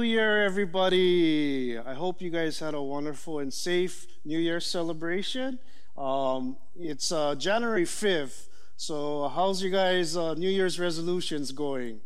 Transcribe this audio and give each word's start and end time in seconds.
New 0.00 0.06
Year, 0.06 0.46
everybody. 0.46 1.76
I 1.76 1.92
hope 1.92 2.22
you 2.22 2.30
guys 2.30 2.58
had 2.58 2.72
a 2.72 2.80
wonderful 2.80 3.40
and 3.40 3.52
safe 3.52 4.06
New 4.24 4.38
Year 4.38 4.58
celebration. 4.58 5.58
Um, 5.94 6.56
it's 6.74 7.12
uh, 7.12 7.34
January 7.34 7.84
5th, 7.84 8.48
so 8.78 9.28
how's 9.28 9.62
you 9.62 9.68
guys' 9.68 10.16
uh, 10.16 10.32
New 10.32 10.48
Year's 10.48 10.80
resolutions 10.80 11.52
going? 11.52 12.00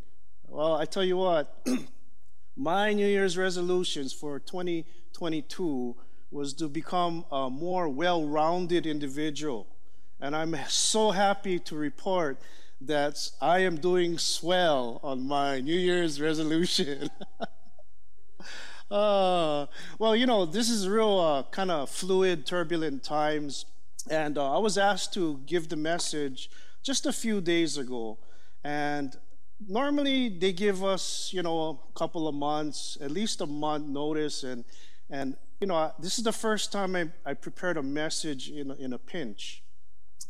Well, 0.48 0.74
I 0.74 0.86
tell 0.86 1.04
you 1.04 1.18
what, 1.18 1.64
my 2.56 2.92
New 2.92 3.06
Year's 3.06 3.38
resolutions 3.38 4.12
for 4.12 4.40
2022 4.40 5.94
was 6.32 6.52
to 6.54 6.68
become 6.68 7.24
a 7.30 7.48
more 7.48 7.88
well 7.88 8.26
rounded 8.26 8.86
individual. 8.86 9.68
And 10.20 10.34
I'm 10.34 10.56
so 10.68 11.12
happy 11.12 11.60
to 11.60 11.76
report 11.76 12.40
that 12.80 13.30
I 13.40 13.60
am 13.60 13.76
doing 13.76 14.18
swell 14.18 14.98
on 15.04 15.28
my 15.28 15.60
New 15.60 15.78
Year's 15.78 16.20
resolution. 16.28 17.08
uh, 18.90 19.66
well, 19.98 20.16
you 20.16 20.26
know, 20.26 20.46
this 20.46 20.68
is 20.70 20.88
real 20.88 21.18
uh, 21.18 21.42
kind 21.50 21.70
of 21.70 21.90
fluid, 21.90 22.46
turbulent 22.46 23.02
times. 23.02 23.66
And 24.10 24.36
uh, 24.36 24.56
I 24.56 24.58
was 24.58 24.76
asked 24.76 25.14
to 25.14 25.40
give 25.46 25.68
the 25.68 25.76
message 25.76 26.50
just 26.82 27.06
a 27.06 27.12
few 27.12 27.40
days 27.40 27.78
ago. 27.78 28.18
And 28.62 29.16
normally 29.66 30.28
they 30.28 30.52
give 30.52 30.84
us, 30.84 31.30
you 31.32 31.42
know, 31.42 31.80
a 31.90 31.98
couple 31.98 32.28
of 32.28 32.34
months, 32.34 32.98
at 33.00 33.10
least 33.10 33.40
a 33.40 33.46
month 33.46 33.86
notice. 33.86 34.42
And, 34.42 34.64
and 35.08 35.36
you 35.60 35.66
know, 35.66 35.92
this 35.98 36.18
is 36.18 36.24
the 36.24 36.32
first 36.32 36.72
time 36.72 36.96
I, 36.96 37.08
I 37.24 37.34
prepared 37.34 37.76
a 37.76 37.82
message 37.82 38.50
in 38.50 38.70
in 38.72 38.92
a 38.92 38.98
pinch. 38.98 39.62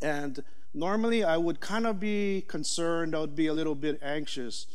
And 0.00 0.42
Normally, 0.74 1.22
I 1.22 1.36
would 1.36 1.60
kind 1.60 1.86
of 1.86 2.00
be 2.00 2.42
concerned, 2.48 3.14
I 3.14 3.20
would 3.20 3.36
be 3.36 3.46
a 3.46 3.52
little 3.52 3.76
bit 3.76 4.00
anxious, 4.02 4.66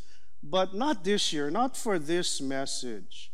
but 0.42 0.74
not 0.74 1.04
this 1.04 1.34
year, 1.34 1.52
not 1.52 1.76
for 1.76 2.00
this 2.00 2.40
message. 2.40 3.29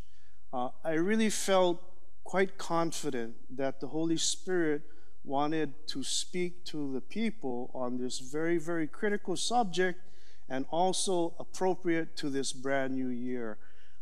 Uh, 0.56 0.70
I 0.82 0.92
really 0.92 1.28
felt 1.28 1.82
quite 2.24 2.56
confident 2.56 3.34
that 3.58 3.78
the 3.78 3.88
Holy 3.88 4.16
Spirit 4.16 4.80
wanted 5.22 5.74
to 5.88 6.02
speak 6.02 6.64
to 6.64 6.94
the 6.94 7.02
people 7.02 7.70
on 7.74 7.98
this 7.98 8.20
very, 8.20 8.56
very 8.56 8.86
critical 8.86 9.36
subject 9.36 10.00
and 10.48 10.64
also 10.70 11.34
appropriate 11.38 12.16
to 12.16 12.30
this 12.30 12.54
brand 12.54 12.94
new 12.94 13.08
year. 13.08 13.58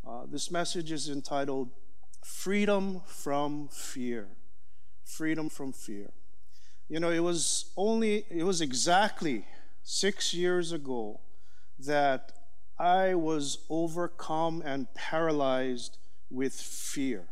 Uh, 0.07 0.27
this 0.31 0.49
message 0.53 0.93
is 0.93 1.09
entitled 1.09 1.71
Freedom 2.23 3.01
from 3.05 3.67
Fear. 3.67 4.29
Freedom 5.05 5.49
from 5.49 5.73
Fear. 5.73 6.13
You 6.89 7.01
know, 7.01 7.11
it 7.11 7.25
was 7.25 7.73
only, 7.77 8.27
it 8.31 8.45
was 8.45 8.61
exactly 8.61 9.45
six 9.83 10.33
years 10.33 10.71
ago 10.71 11.19
that 11.81 12.31
I 12.79 13.17
was 13.17 13.59
overcome 13.69 14.63
and 14.65 14.87
paralyzed 14.95 15.99
with 16.35 16.55
fear. 16.55 17.29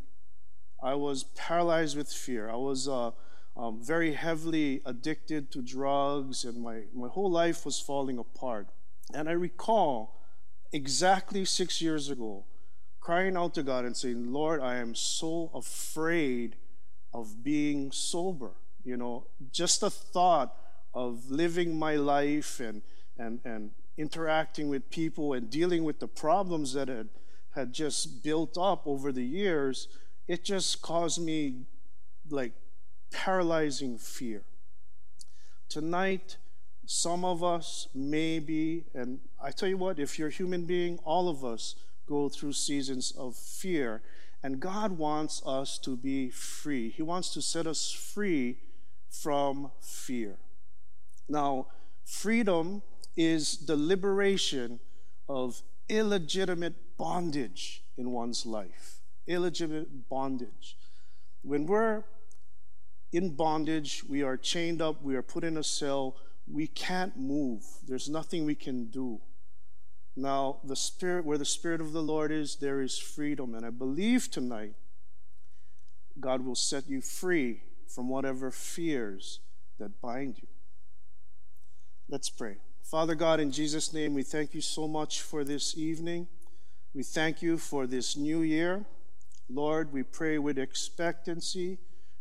I 0.83 0.95
was 0.95 1.25
paralyzed 1.25 1.97
with 1.97 2.13
fear. 2.13 2.51
I 2.51 2.57
was 2.57 2.89
uh, 2.89 3.13
um, 3.57 3.81
very 3.83 4.15
heavily 4.15 4.83
addicted 4.85 5.51
to 5.53 5.63
drugs, 5.63 6.45
and 6.45 6.63
my, 6.63 6.83
my 6.95 7.09
whole 7.09 7.31
life 7.31 7.65
was 7.65 7.79
falling 7.79 8.19
apart. 8.19 8.69
And 9.15 9.29
I 9.29 9.33
recall 9.33 10.21
exactly 10.73 11.45
six 11.45 11.83
years 11.83 12.09
ago 12.09 12.45
crying 13.03 13.37
out 13.37 13.53
to 13.55 13.63
God 13.63 13.85
and 13.85 13.97
saying, 13.97 14.33
Lord, 14.33 14.61
I 14.61 14.77
am 14.77 14.95
so 14.95 15.51
afraid 15.55 16.57
of 17.13 17.43
being 17.43 17.91
sober. 17.91 18.53
You 18.85 18.97
know, 18.97 19.27
just 19.53 19.81
the 19.81 19.91
thought 19.91 20.57
of 20.95 21.31
living 21.31 21.79
my 21.79 21.97
life 21.97 22.61
and, 22.61 22.83
and, 23.19 23.41
and 23.45 23.73
interacting 23.99 24.69
with 24.69 24.89
people 24.91 25.33
and 25.33 25.51
dealing 25.51 25.85
with 25.85 25.99
the 25.99 26.09
problems 26.09 26.75
that 26.75 26.89
had, 26.89 27.09
had 27.55 27.73
just 27.73 28.23
built 28.23 28.57
up 28.59 28.83
over 28.87 29.13
the 29.13 29.25
years, 29.25 29.89
it 30.27 30.45
just 30.45 30.83
caused 30.83 31.21
me 31.21 31.67
like 32.31 32.53
paralyzing 33.11 33.99
fear. 33.99 34.43
Tonight, 35.69 36.37
some 36.87 37.25
of 37.25 37.45
us 37.45 37.89
maybe, 37.95 38.85
and 38.95 39.21
I 39.43 39.51
tell 39.51 39.69
you 39.69 39.77
what, 39.77 39.99
if 39.99 40.19
you're 40.19 40.29
a 40.29 40.33
human 40.33 40.65
being, 40.65 40.99
all 41.05 41.29
of 41.29 41.45
us 41.45 41.77
go 42.07 42.29
through 42.29 42.53
seasons 42.53 43.13
of 43.17 43.37
fear. 43.37 44.03
And 44.43 44.59
God 44.59 44.99
wants 44.99 45.41
us 45.47 45.79
to 45.79 45.97
be 45.97 46.31
free. 46.31 46.91
He 46.91 47.03
wants 47.03 47.33
to 47.35 47.43
set 47.43 47.67
us 47.67 47.93
free 47.93 48.59
from 49.09 49.71
fear. 49.81 50.37
Now, 51.29 51.69
freedom 52.05 52.83
is 53.17 53.67
the 53.67 53.77
liberation 53.77 54.81
of 55.29 55.63
illegitimate 55.93 56.97
bondage 56.97 57.85
in 57.99 58.11
one's 58.11 58.47
life. 58.47 59.01
Illegitimate 59.27 60.09
bondage. 60.09 60.79
When 61.43 61.67
we're 61.67 62.05
in 63.13 63.35
bondage, 63.37 64.03
we 64.09 64.23
are 64.23 64.39
chained 64.39 64.81
up, 64.81 65.03
we 65.03 65.15
are 65.15 65.23
put 65.23 65.45
in 65.45 65.59
a 65.59 65.63
cell, 65.63 66.17
we 66.51 66.67
can't 66.67 67.17
move. 67.17 67.63
There's 67.87 68.09
nothing 68.09 68.47
we 68.47 68.55
can 68.55 68.87
do. 68.87 69.21
Now, 70.17 70.61
the 70.65 70.77
Spirit, 70.77 71.27
where 71.27 71.39
the 71.39 71.45
Spirit 71.45 71.81
of 71.83 71.93
the 71.93 72.03
Lord 72.03 72.33
is, 72.33 72.57
there 72.57 72.81
is 72.81 72.99
freedom. 72.99 73.55
And 73.55 73.65
I 73.65 73.71
believe 73.71 74.31
tonight 74.31 74.75
God 76.19 76.45
will 76.45 76.55
set 76.55 76.89
you 76.89 77.03
free 77.03 77.63
from 77.87 78.09
whatever 78.09 78.51
fears 78.51 79.41
that 79.79 80.01
bind 80.01 80.39
you. 80.39 80.49
Let's 82.09 82.31
pray. 82.31 82.57
Father 82.83 83.15
God, 83.15 83.41
in 83.41 83.51
Jesus' 83.51 83.93
name, 83.93 84.13
we 84.13 84.23
thank 84.23 84.53
you 84.55 84.61
so 84.61 84.87
much 84.87 85.23
for 85.23 85.45
this 85.45 85.79
evening. 85.79 86.29
We 86.95 87.03
thank 87.03 87.41
you 87.41 87.57
for 87.57 87.87
this 87.87 88.17
new 88.17 88.43
year. 88.43 88.85
Lord, 89.49 89.93
we 89.93 90.03
pray 90.03 90.39
with 90.39 90.59
expectancy 90.59 91.79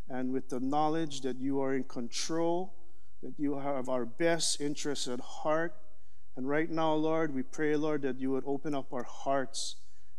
and 0.10 0.32
with 0.32 0.50
the 0.50 0.62
knowledge 0.62 1.22
that 1.22 1.38
you 1.38 1.62
are 1.62 1.74
in 1.74 1.84
control, 1.84 2.74
that 3.22 3.34
you 3.38 3.60
have 3.60 3.90
our 3.90 4.06
best 4.06 4.62
interests 4.62 5.08
at 5.08 5.20
heart. 5.20 5.76
And 6.38 6.48
right 6.48 6.70
now, 6.70 6.94
Lord, 6.94 7.34
we 7.34 7.44
pray, 7.44 7.76
Lord, 7.76 8.02
that 8.04 8.20
you 8.20 8.32
would 8.32 8.46
open 8.46 8.74
up 8.74 8.94
our 8.94 9.04
hearts 9.04 9.76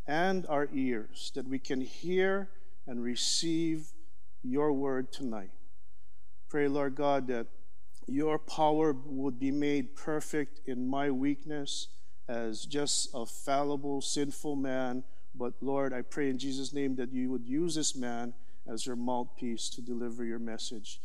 and 0.06 0.47
our 0.48 0.69
ears, 0.75 1.32
that 1.34 1.48
we 1.48 1.58
can 1.58 1.81
hear 1.81 2.50
and 2.86 3.02
receive 3.02 3.86
your 4.42 4.72
word 4.72 5.12
tonight. 5.12 5.50
Pray, 6.50 6.69
Lord 6.69 6.94
God, 6.94 7.26
that 7.28 7.47
your 8.06 8.38
power 8.38 8.92
would 8.92 9.38
be 9.38 9.50
made 9.50 9.94
perfect 9.94 10.60
in 10.66 10.86
my 10.86 11.10
weakness 11.10 11.88
as 12.28 12.64
just 12.64 13.10
a 13.14 13.26
fallible, 13.26 14.00
sinful 14.00 14.56
man. 14.56 15.04
But 15.34 15.54
Lord, 15.60 15.92
I 15.92 16.02
pray 16.02 16.30
in 16.30 16.38
Jesus' 16.38 16.72
name 16.72 16.96
that 16.96 17.12
you 17.12 17.30
would 17.30 17.46
use 17.46 17.74
this 17.74 17.96
man 17.96 18.34
as 18.66 18.86
your 18.86 18.96
mouthpiece 18.96 19.68
to 19.70 19.80
deliver 19.80 20.24
your 20.24 20.38
message 20.38 21.00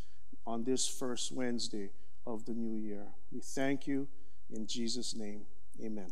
on 0.45 0.63
this 0.63 0.87
first 0.87 1.31
Wednesday 1.31 1.89
of 2.25 2.45
the 2.45 2.53
new 2.53 2.77
year. 2.77 3.07
We 3.31 3.39
thank 3.39 3.87
you 3.87 4.07
in 4.49 4.67
Jesus' 4.67 5.15
name. 5.15 5.41
Amen. 5.83 6.11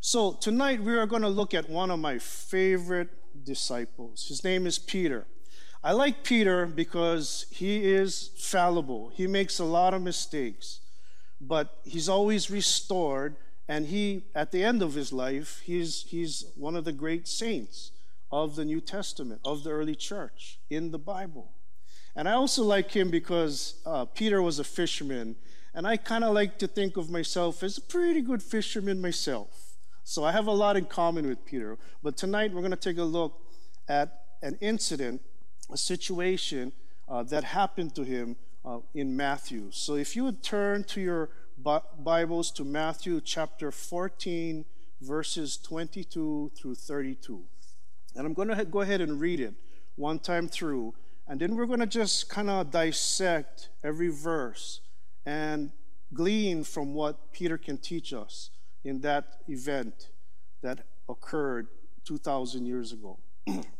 So, 0.00 0.32
tonight 0.32 0.82
we 0.82 0.96
are 0.96 1.06
going 1.06 1.22
to 1.22 1.28
look 1.28 1.52
at 1.52 1.68
one 1.68 1.90
of 1.90 1.98
my 1.98 2.18
favorite 2.18 3.10
disciples. 3.44 4.26
His 4.28 4.42
name 4.42 4.66
is 4.66 4.78
Peter. 4.78 5.26
I 5.82 5.92
like 5.92 6.24
Peter 6.24 6.66
because 6.66 7.46
he 7.50 7.90
is 7.90 8.30
fallible. 8.36 9.10
He 9.14 9.26
makes 9.26 9.58
a 9.58 9.64
lot 9.64 9.94
of 9.94 10.02
mistakes, 10.02 10.80
but 11.40 11.78
he's 11.84 12.08
always 12.08 12.50
restored. 12.50 13.36
And 13.66 13.86
he, 13.86 14.24
at 14.34 14.52
the 14.52 14.62
end 14.62 14.82
of 14.82 14.94
his 14.94 15.10
life, 15.10 15.62
he's, 15.64 16.02
he's 16.08 16.44
one 16.54 16.76
of 16.76 16.84
the 16.84 16.92
great 16.92 17.26
saints 17.26 17.92
of 18.30 18.56
the 18.56 18.64
New 18.64 18.80
Testament, 18.80 19.40
of 19.42 19.64
the 19.64 19.70
early 19.70 19.94
church 19.94 20.58
in 20.68 20.90
the 20.90 20.98
Bible. 20.98 21.52
And 22.14 22.28
I 22.28 22.32
also 22.32 22.62
like 22.62 22.90
him 22.90 23.10
because 23.10 23.80
uh, 23.86 24.04
Peter 24.04 24.42
was 24.42 24.58
a 24.58 24.64
fisherman. 24.64 25.36
And 25.72 25.86
I 25.86 25.96
kind 25.96 26.24
of 26.24 26.34
like 26.34 26.58
to 26.58 26.66
think 26.66 26.98
of 26.98 27.08
myself 27.08 27.62
as 27.62 27.78
a 27.78 27.80
pretty 27.80 28.20
good 28.20 28.42
fisherman 28.42 29.00
myself. 29.00 29.76
So 30.04 30.24
I 30.24 30.32
have 30.32 30.46
a 30.46 30.52
lot 30.52 30.76
in 30.76 30.84
common 30.84 31.26
with 31.26 31.46
Peter. 31.46 31.78
But 32.02 32.18
tonight 32.18 32.52
we're 32.52 32.60
going 32.60 32.72
to 32.72 32.76
take 32.76 32.98
a 32.98 33.04
look 33.04 33.40
at 33.88 34.24
an 34.42 34.58
incident 34.60 35.22
a 35.72 35.76
situation 35.76 36.72
uh, 37.08 37.22
that 37.24 37.44
happened 37.44 37.94
to 37.94 38.02
him 38.04 38.36
uh, 38.64 38.78
in 38.94 39.16
Matthew. 39.16 39.70
So 39.70 39.94
if 39.94 40.14
you 40.16 40.24
would 40.24 40.42
turn 40.42 40.84
to 40.84 41.00
your 41.00 41.30
Bibles 41.98 42.50
to 42.52 42.64
Matthew 42.64 43.20
chapter 43.20 43.70
14, 43.70 44.64
verses 45.00 45.56
22 45.58 46.52
through 46.56 46.74
32. 46.74 47.42
And 48.16 48.26
I'm 48.26 48.34
going 48.34 48.48
to 48.48 48.64
go 48.64 48.80
ahead 48.80 49.00
and 49.00 49.20
read 49.20 49.40
it 49.40 49.54
one 49.96 50.18
time 50.18 50.48
through. 50.48 50.94
And 51.28 51.40
then 51.40 51.56
we're 51.56 51.66
going 51.66 51.80
to 51.80 51.86
just 51.86 52.28
kind 52.28 52.50
of 52.50 52.70
dissect 52.70 53.68
every 53.84 54.08
verse 54.08 54.80
and 55.24 55.70
glean 56.12 56.64
from 56.64 56.94
what 56.94 57.32
Peter 57.32 57.56
can 57.56 57.78
teach 57.78 58.12
us 58.12 58.50
in 58.84 59.00
that 59.02 59.38
event 59.48 60.08
that 60.62 60.86
occurred 61.08 61.68
2,000 62.04 62.66
years 62.66 62.92
ago. 62.92 63.18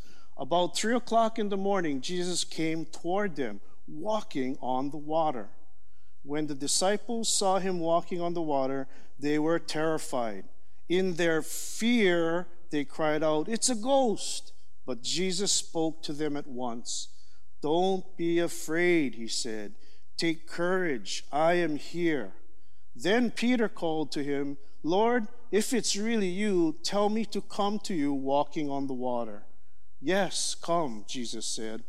About 0.41 0.75
three 0.75 0.95
o'clock 0.95 1.37
in 1.37 1.49
the 1.49 1.55
morning, 1.55 2.01
Jesus 2.01 2.43
came 2.43 2.85
toward 2.85 3.35
them, 3.35 3.61
walking 3.87 4.57
on 4.59 4.89
the 4.89 4.97
water. 4.97 5.49
When 6.23 6.47
the 6.47 6.55
disciples 6.55 7.29
saw 7.31 7.59
him 7.59 7.79
walking 7.79 8.19
on 8.19 8.33
the 8.33 8.41
water, 8.41 8.87
they 9.19 9.37
were 9.37 9.59
terrified. 9.59 10.45
In 10.89 11.13
their 11.13 11.43
fear, 11.43 12.47
they 12.71 12.85
cried 12.85 13.21
out, 13.21 13.49
It's 13.49 13.69
a 13.69 13.75
ghost! 13.75 14.51
But 14.83 15.03
Jesus 15.03 15.51
spoke 15.51 16.01
to 16.03 16.11
them 16.11 16.35
at 16.35 16.47
once. 16.47 17.09
Don't 17.61 18.03
be 18.17 18.39
afraid, 18.39 19.13
he 19.13 19.27
said. 19.27 19.75
Take 20.17 20.47
courage, 20.47 21.23
I 21.31 21.53
am 21.53 21.75
here. 21.75 22.33
Then 22.95 23.29
Peter 23.29 23.69
called 23.69 24.11
to 24.13 24.23
him, 24.23 24.57
Lord, 24.81 25.27
if 25.51 25.71
it's 25.71 25.95
really 25.95 26.29
you, 26.29 26.77
tell 26.81 27.09
me 27.09 27.25
to 27.25 27.41
come 27.41 27.77
to 27.83 27.93
you 27.93 28.11
walking 28.11 28.71
on 28.71 28.87
the 28.87 28.93
water. 28.95 29.43
Yes, 30.01 30.55
come, 30.55 31.05
Jesus 31.07 31.45
said. 31.45 31.83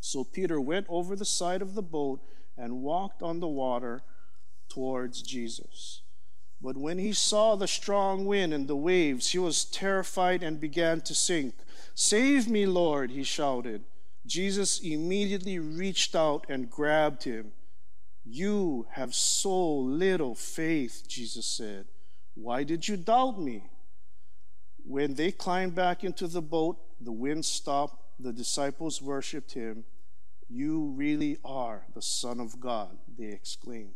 So 0.00 0.22
Peter 0.22 0.60
went 0.60 0.86
over 0.88 1.16
the 1.16 1.24
side 1.24 1.62
of 1.62 1.74
the 1.74 1.82
boat 1.82 2.20
and 2.56 2.82
walked 2.82 3.22
on 3.22 3.40
the 3.40 3.48
water 3.48 4.02
towards 4.68 5.22
Jesus. 5.22 6.02
But 6.60 6.76
when 6.76 6.98
he 6.98 7.12
saw 7.12 7.56
the 7.56 7.66
strong 7.66 8.26
wind 8.26 8.52
and 8.52 8.68
the 8.68 8.76
waves, 8.76 9.30
he 9.30 9.38
was 9.38 9.64
terrified 9.64 10.42
and 10.42 10.60
began 10.60 11.00
to 11.02 11.14
sink. 11.14 11.54
Save 11.94 12.48
me, 12.48 12.66
Lord, 12.66 13.10
he 13.10 13.24
shouted. 13.24 13.84
Jesus 14.26 14.80
immediately 14.80 15.58
reached 15.58 16.14
out 16.14 16.46
and 16.48 16.70
grabbed 16.70 17.24
him. 17.24 17.52
You 18.24 18.86
have 18.92 19.14
so 19.14 19.78
little 19.78 20.34
faith, 20.34 21.04
Jesus 21.08 21.46
said. 21.46 21.86
Why 22.34 22.64
did 22.64 22.88
you 22.88 22.96
doubt 22.96 23.40
me? 23.40 23.70
When 24.86 25.14
they 25.14 25.32
climbed 25.32 25.74
back 25.74 26.04
into 26.04 26.26
the 26.26 26.42
boat, 26.42 26.78
the 27.00 27.12
wind 27.12 27.44
stopped. 27.44 28.02
The 28.18 28.32
disciples 28.32 29.02
worshiped 29.02 29.52
him 29.52 29.84
you 30.48 30.94
really 30.96 31.38
are 31.44 31.82
the 31.94 32.02
Son 32.02 32.40
of 32.40 32.60
God, 32.60 32.96
they 33.18 33.26
exclaimed. 33.26 33.94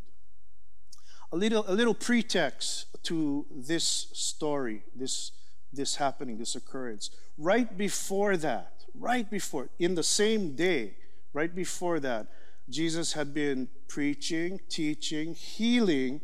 A 1.33 1.37
little, 1.37 1.65
a 1.69 1.75
little 1.75 1.95
pretext 1.95 2.87
to 3.05 3.47
this 3.55 4.09
story, 4.13 4.83
this, 4.95 5.31
this 5.73 5.97
happening, 5.97 6.39
this 6.39 6.57
occurrence. 6.57 7.11
Right 7.39 7.77
before 7.79 8.37
that, 8.39 8.85
right 8.95 9.31
before, 9.31 9.69
in 9.79 9.95
the 9.95 10.03
same 10.03 10.57
day, 10.57 10.95
right 11.33 11.55
before 11.55 12.01
that, 12.01 12.27
Jesus 12.69 13.13
had 13.13 13.33
been 13.33 13.69
preaching, 13.87 14.61
teaching, 14.69 15.35
healing, 15.35 16.21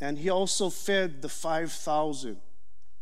and 0.00 0.18
he 0.18 0.28
also 0.28 0.70
fed 0.70 1.22
the 1.22 1.28
5,000 1.28 2.36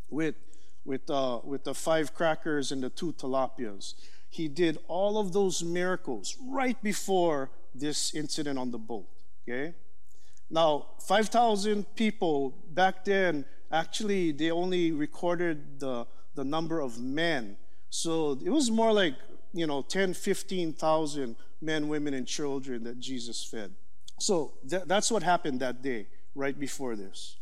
with, 0.08 0.34
with, 0.84 1.08
uh, 1.10 1.40
with 1.44 1.64
the 1.64 1.74
five 1.74 2.14
crackers 2.14 2.72
and 2.72 2.82
the 2.82 2.90
two 2.90 3.12
tilapias 3.12 3.94
he 4.32 4.48
did 4.48 4.78
all 4.88 5.18
of 5.18 5.34
those 5.34 5.62
miracles 5.62 6.38
right 6.48 6.82
before 6.82 7.50
this 7.74 8.14
incident 8.14 8.58
on 8.58 8.70
the 8.70 8.78
boat. 8.78 9.06
Okay? 9.46 9.74
Now, 10.48 10.86
5,000 11.06 11.94
people 11.94 12.54
back 12.70 13.04
then, 13.04 13.44
actually, 13.70 14.32
they 14.32 14.50
only 14.50 14.90
recorded 14.90 15.78
the, 15.78 16.06
the 16.34 16.44
number 16.44 16.80
of 16.80 16.98
men. 16.98 17.58
So 17.90 18.38
it 18.42 18.48
was 18.48 18.70
more 18.70 18.90
like, 18.90 19.16
you 19.52 19.66
know, 19.66 19.82
10, 19.82 20.14
15,000 20.14 21.36
men, 21.60 21.88
women, 21.88 22.14
and 22.14 22.26
children 22.26 22.84
that 22.84 22.98
Jesus 22.98 23.44
fed. 23.44 23.74
So 24.18 24.54
th- 24.68 24.84
that's 24.86 25.10
what 25.10 25.22
happened 25.22 25.60
that 25.60 25.82
day, 25.82 26.06
right 26.34 26.58
before 26.58 26.96
this. 26.96 27.36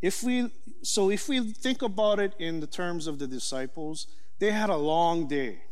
If 0.00 0.22
we, 0.22 0.50
so 0.82 1.10
if 1.10 1.28
we 1.28 1.52
think 1.52 1.82
about 1.82 2.20
it 2.20 2.34
in 2.38 2.60
the 2.60 2.66
terms 2.66 3.06
of 3.06 3.18
the 3.18 3.26
disciples, 3.26 4.06
they 4.38 4.52
had 4.52 4.70
a 4.70 4.76
long 4.76 5.26
day. 5.26 5.62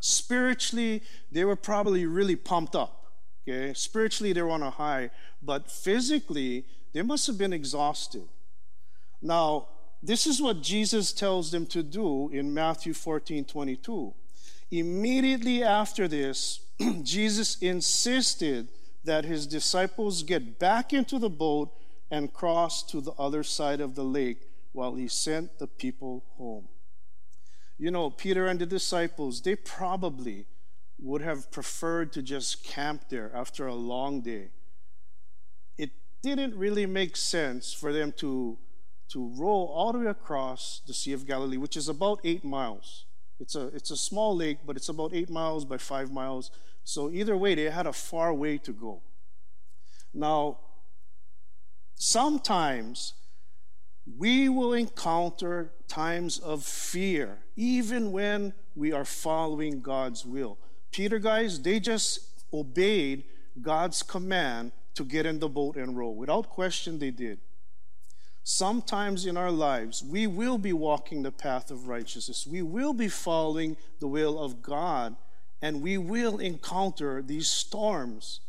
Spiritually, 0.00 1.02
they 1.32 1.44
were 1.44 1.56
probably 1.56 2.04
really 2.04 2.36
pumped 2.36 2.76
up. 2.76 3.12
Okay? 3.48 3.72
Spiritually, 3.74 4.32
they 4.32 4.42
were 4.42 4.50
on 4.50 4.62
a 4.62 4.70
high, 4.70 5.10
but 5.42 5.70
physically, 5.70 6.66
they 6.92 7.02
must 7.02 7.26
have 7.26 7.38
been 7.38 7.52
exhausted. 7.52 8.24
Now, 9.22 9.68
this 10.02 10.26
is 10.26 10.42
what 10.42 10.62
Jesus 10.62 11.12
tells 11.12 11.50
them 11.50 11.66
to 11.66 11.82
do 11.82 12.28
in 12.30 12.52
Matthew 12.52 12.92
14 12.92 13.44
22. 13.44 14.14
Immediately 14.70 15.62
after 15.62 16.06
this, 16.06 16.60
Jesus 17.02 17.56
insisted 17.58 18.68
that 19.04 19.24
his 19.24 19.46
disciples 19.46 20.22
get 20.22 20.58
back 20.58 20.92
into 20.92 21.18
the 21.18 21.30
boat 21.30 21.70
and 22.10 22.32
crossed 22.32 22.88
to 22.90 23.00
the 23.00 23.12
other 23.12 23.42
side 23.42 23.80
of 23.80 23.94
the 23.94 24.04
lake 24.04 24.48
while 24.72 24.94
he 24.94 25.08
sent 25.08 25.58
the 25.58 25.66
people 25.66 26.24
home. 26.36 26.68
You 27.78 27.90
know, 27.90 28.10
Peter 28.10 28.46
and 28.46 28.58
the 28.58 28.66
disciples, 28.66 29.40
they 29.42 29.56
probably 29.56 30.46
would 30.98 31.20
have 31.20 31.50
preferred 31.50 32.12
to 32.12 32.22
just 32.22 32.64
camp 32.64 33.08
there 33.10 33.30
after 33.34 33.66
a 33.66 33.74
long 33.74 34.22
day. 34.22 34.48
It 35.76 35.90
didn't 36.22 36.54
really 36.56 36.86
make 36.86 37.16
sense 37.16 37.72
for 37.72 37.92
them 37.92 38.12
to, 38.18 38.58
to 39.10 39.32
row 39.36 39.66
all 39.66 39.92
the 39.92 39.98
way 39.98 40.06
across 40.06 40.80
the 40.86 40.94
Sea 40.94 41.12
of 41.12 41.26
Galilee, 41.26 41.58
which 41.58 41.76
is 41.76 41.88
about 41.88 42.20
eight 42.24 42.44
miles. 42.44 43.04
It's 43.38 43.54
a, 43.54 43.66
it's 43.68 43.90
a 43.90 43.96
small 43.96 44.34
lake, 44.34 44.58
but 44.64 44.76
it's 44.76 44.88
about 44.88 45.12
eight 45.12 45.28
miles 45.28 45.66
by 45.66 45.76
five 45.76 46.10
miles. 46.10 46.50
So, 46.84 47.10
either 47.10 47.36
way, 47.36 47.54
they 47.54 47.64
had 47.64 47.86
a 47.86 47.92
far 47.92 48.32
way 48.32 48.56
to 48.58 48.72
go. 48.72 49.02
Now, 50.14 50.58
sometimes 51.96 53.14
we 54.18 54.48
will 54.48 54.72
encounter 54.72 55.72
times 55.88 56.38
of 56.38 56.62
fear, 56.62 57.38
even 57.56 58.12
when 58.12 58.52
we 58.74 58.92
are 58.92 59.04
following 59.04 59.80
God's 59.80 60.24
will. 60.24 60.58
Peter, 60.92 61.18
guys, 61.18 61.60
they 61.60 61.80
just 61.80 62.20
obeyed 62.52 63.24
God's 63.60 64.02
command 64.02 64.72
to 64.94 65.04
get 65.04 65.26
in 65.26 65.38
the 65.38 65.48
boat 65.48 65.76
and 65.76 65.96
row. 65.96 66.10
Without 66.10 66.48
question, 66.48 66.98
they 66.98 67.10
did. 67.10 67.38
Sometimes 68.44 69.26
in 69.26 69.36
our 69.36 69.50
lives, 69.50 70.04
we 70.04 70.26
will 70.26 70.56
be 70.56 70.72
walking 70.72 71.22
the 71.22 71.32
path 71.32 71.70
of 71.70 71.88
righteousness. 71.88 72.46
We 72.46 72.62
will 72.62 72.92
be 72.92 73.08
following 73.08 73.76
the 73.98 74.06
will 74.06 74.38
of 74.38 74.62
God, 74.62 75.16
and 75.60 75.82
we 75.82 75.98
will 75.98 76.38
encounter 76.38 77.22
these 77.22 77.48
storms 77.48 78.40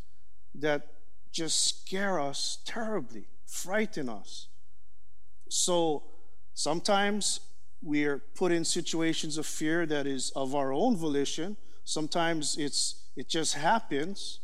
that 0.54 0.88
just 1.32 1.66
scare 1.66 2.20
us 2.20 2.60
terribly, 2.64 3.26
frighten 3.48 4.10
us. 4.10 4.48
So 5.50 6.04
sometimes 6.54 7.40
we're 7.82 8.20
put 8.36 8.52
in 8.52 8.66
situations 8.66 9.38
of 9.38 9.46
fear 9.46 9.86
that 9.86 10.06
is 10.06 10.32
of 10.36 10.54
our 10.54 10.72
own 10.74 10.96
volition. 10.98 11.58
Sometimes 11.84 12.58
it's 12.58 13.04
it 13.16 13.28
just 13.28 13.56
happens. 13.56 14.40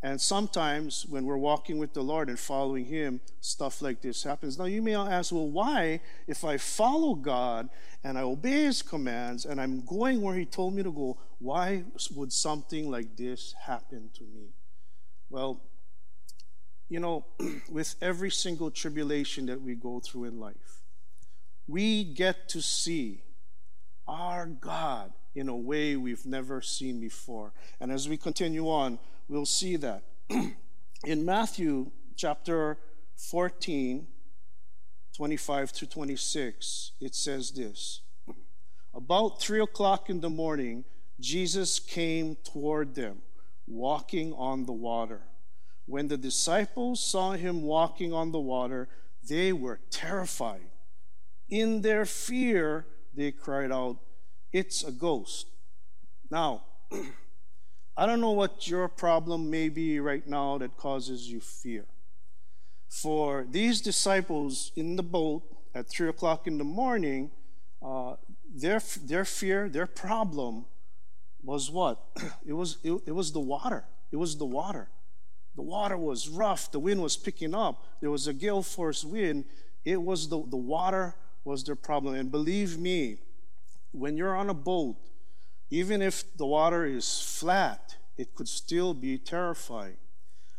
And 0.00 0.20
sometimes 0.20 1.04
when 1.06 1.24
we're 1.24 1.36
walking 1.36 1.76
with 1.76 1.92
the 1.92 2.02
Lord 2.02 2.28
and 2.28 2.38
following 2.38 2.84
Him, 2.84 3.20
stuff 3.40 3.82
like 3.82 4.00
this 4.00 4.22
happens. 4.22 4.56
Now 4.56 4.66
you 4.66 4.80
may 4.80 4.94
ask, 4.94 5.32
well, 5.32 5.48
why, 5.48 6.00
if 6.28 6.44
I 6.44 6.56
follow 6.56 7.14
God 7.16 7.68
and 8.04 8.16
I 8.16 8.22
obey 8.22 8.62
His 8.62 8.80
commands 8.80 9.44
and 9.44 9.60
I'm 9.60 9.84
going 9.84 10.22
where 10.22 10.36
He 10.36 10.44
told 10.44 10.74
me 10.74 10.84
to 10.84 10.92
go, 10.92 11.18
why 11.40 11.82
would 12.14 12.32
something 12.32 12.88
like 12.88 13.16
this 13.16 13.54
happen 13.60 14.10
to 14.14 14.22
me? 14.22 14.50
Well, 15.30 15.60
you 16.88 17.00
know, 17.00 17.24
with 17.70 17.94
every 18.00 18.30
single 18.30 18.70
tribulation 18.70 19.46
that 19.46 19.60
we 19.60 19.74
go 19.74 20.00
through 20.00 20.24
in 20.24 20.40
life, 20.40 20.82
we 21.66 22.04
get 22.04 22.48
to 22.50 22.62
see 22.62 23.22
our 24.06 24.46
God 24.46 25.12
in 25.34 25.48
a 25.48 25.56
way 25.56 25.96
we've 25.96 26.24
never 26.24 26.62
seen 26.62 27.00
before. 27.00 27.52
And 27.80 27.92
as 27.92 28.08
we 28.08 28.16
continue 28.16 28.68
on, 28.68 28.98
we'll 29.28 29.46
see 29.46 29.76
that. 29.76 30.02
in 31.04 31.24
Matthew 31.24 31.90
chapter 32.16 32.78
14, 33.16 34.06
25 35.14 35.72
to 35.72 35.86
26, 35.86 36.92
it 37.00 37.14
says 37.14 37.50
this 37.50 38.00
About 38.94 39.40
three 39.40 39.60
o'clock 39.60 40.08
in 40.08 40.20
the 40.20 40.30
morning, 40.30 40.84
Jesus 41.20 41.78
came 41.78 42.36
toward 42.36 42.94
them, 42.94 43.18
walking 43.66 44.32
on 44.32 44.64
the 44.64 44.72
water. 44.72 45.22
When 45.88 46.08
the 46.08 46.18
disciples 46.18 47.00
saw 47.00 47.32
him 47.32 47.62
walking 47.62 48.12
on 48.12 48.30
the 48.30 48.38
water, 48.38 48.88
they 49.26 49.54
were 49.54 49.80
terrified. 49.90 50.68
In 51.48 51.80
their 51.80 52.04
fear, 52.04 52.84
they 53.14 53.32
cried 53.32 53.72
out, 53.72 53.96
It's 54.52 54.84
a 54.84 54.92
ghost. 54.92 55.46
Now, 56.30 56.64
I 57.96 58.04
don't 58.04 58.20
know 58.20 58.32
what 58.32 58.68
your 58.68 58.86
problem 58.88 59.48
may 59.48 59.70
be 59.70 59.98
right 59.98 60.26
now 60.28 60.58
that 60.58 60.76
causes 60.76 61.30
you 61.30 61.40
fear. 61.40 61.86
For 62.90 63.46
these 63.50 63.80
disciples 63.80 64.72
in 64.76 64.96
the 64.96 65.02
boat 65.02 65.42
at 65.74 65.88
three 65.88 66.10
o'clock 66.10 66.46
in 66.46 66.58
the 66.58 66.64
morning, 66.64 67.30
uh, 67.82 68.16
their, 68.54 68.82
their 69.02 69.24
fear, 69.24 69.70
their 69.70 69.86
problem 69.86 70.66
was 71.42 71.70
what? 71.70 72.04
It 72.46 72.52
was, 72.52 72.76
it, 72.84 72.92
it 73.06 73.12
was 73.12 73.32
the 73.32 73.40
water. 73.40 73.86
It 74.12 74.16
was 74.16 74.36
the 74.36 74.44
water. 74.46 74.90
The 75.58 75.64
water 75.64 75.96
was 75.96 76.28
rough. 76.28 76.70
The 76.70 76.78
wind 76.78 77.02
was 77.02 77.16
picking 77.16 77.52
up. 77.52 77.84
There 78.00 78.12
was 78.12 78.28
a 78.28 78.32
gale 78.32 78.62
force 78.62 79.04
wind. 79.04 79.44
It 79.84 80.00
was 80.00 80.28
the, 80.28 80.40
the 80.48 80.56
water 80.56 81.16
was 81.42 81.64
their 81.64 81.74
problem. 81.74 82.14
And 82.14 82.30
believe 82.30 82.78
me, 82.78 83.16
when 83.90 84.16
you're 84.16 84.36
on 84.36 84.50
a 84.50 84.54
boat, 84.54 84.94
even 85.68 86.00
if 86.00 86.22
the 86.36 86.46
water 86.46 86.86
is 86.86 87.20
flat, 87.20 87.96
it 88.16 88.36
could 88.36 88.48
still 88.48 88.94
be 88.94 89.18
terrifying. 89.18 89.96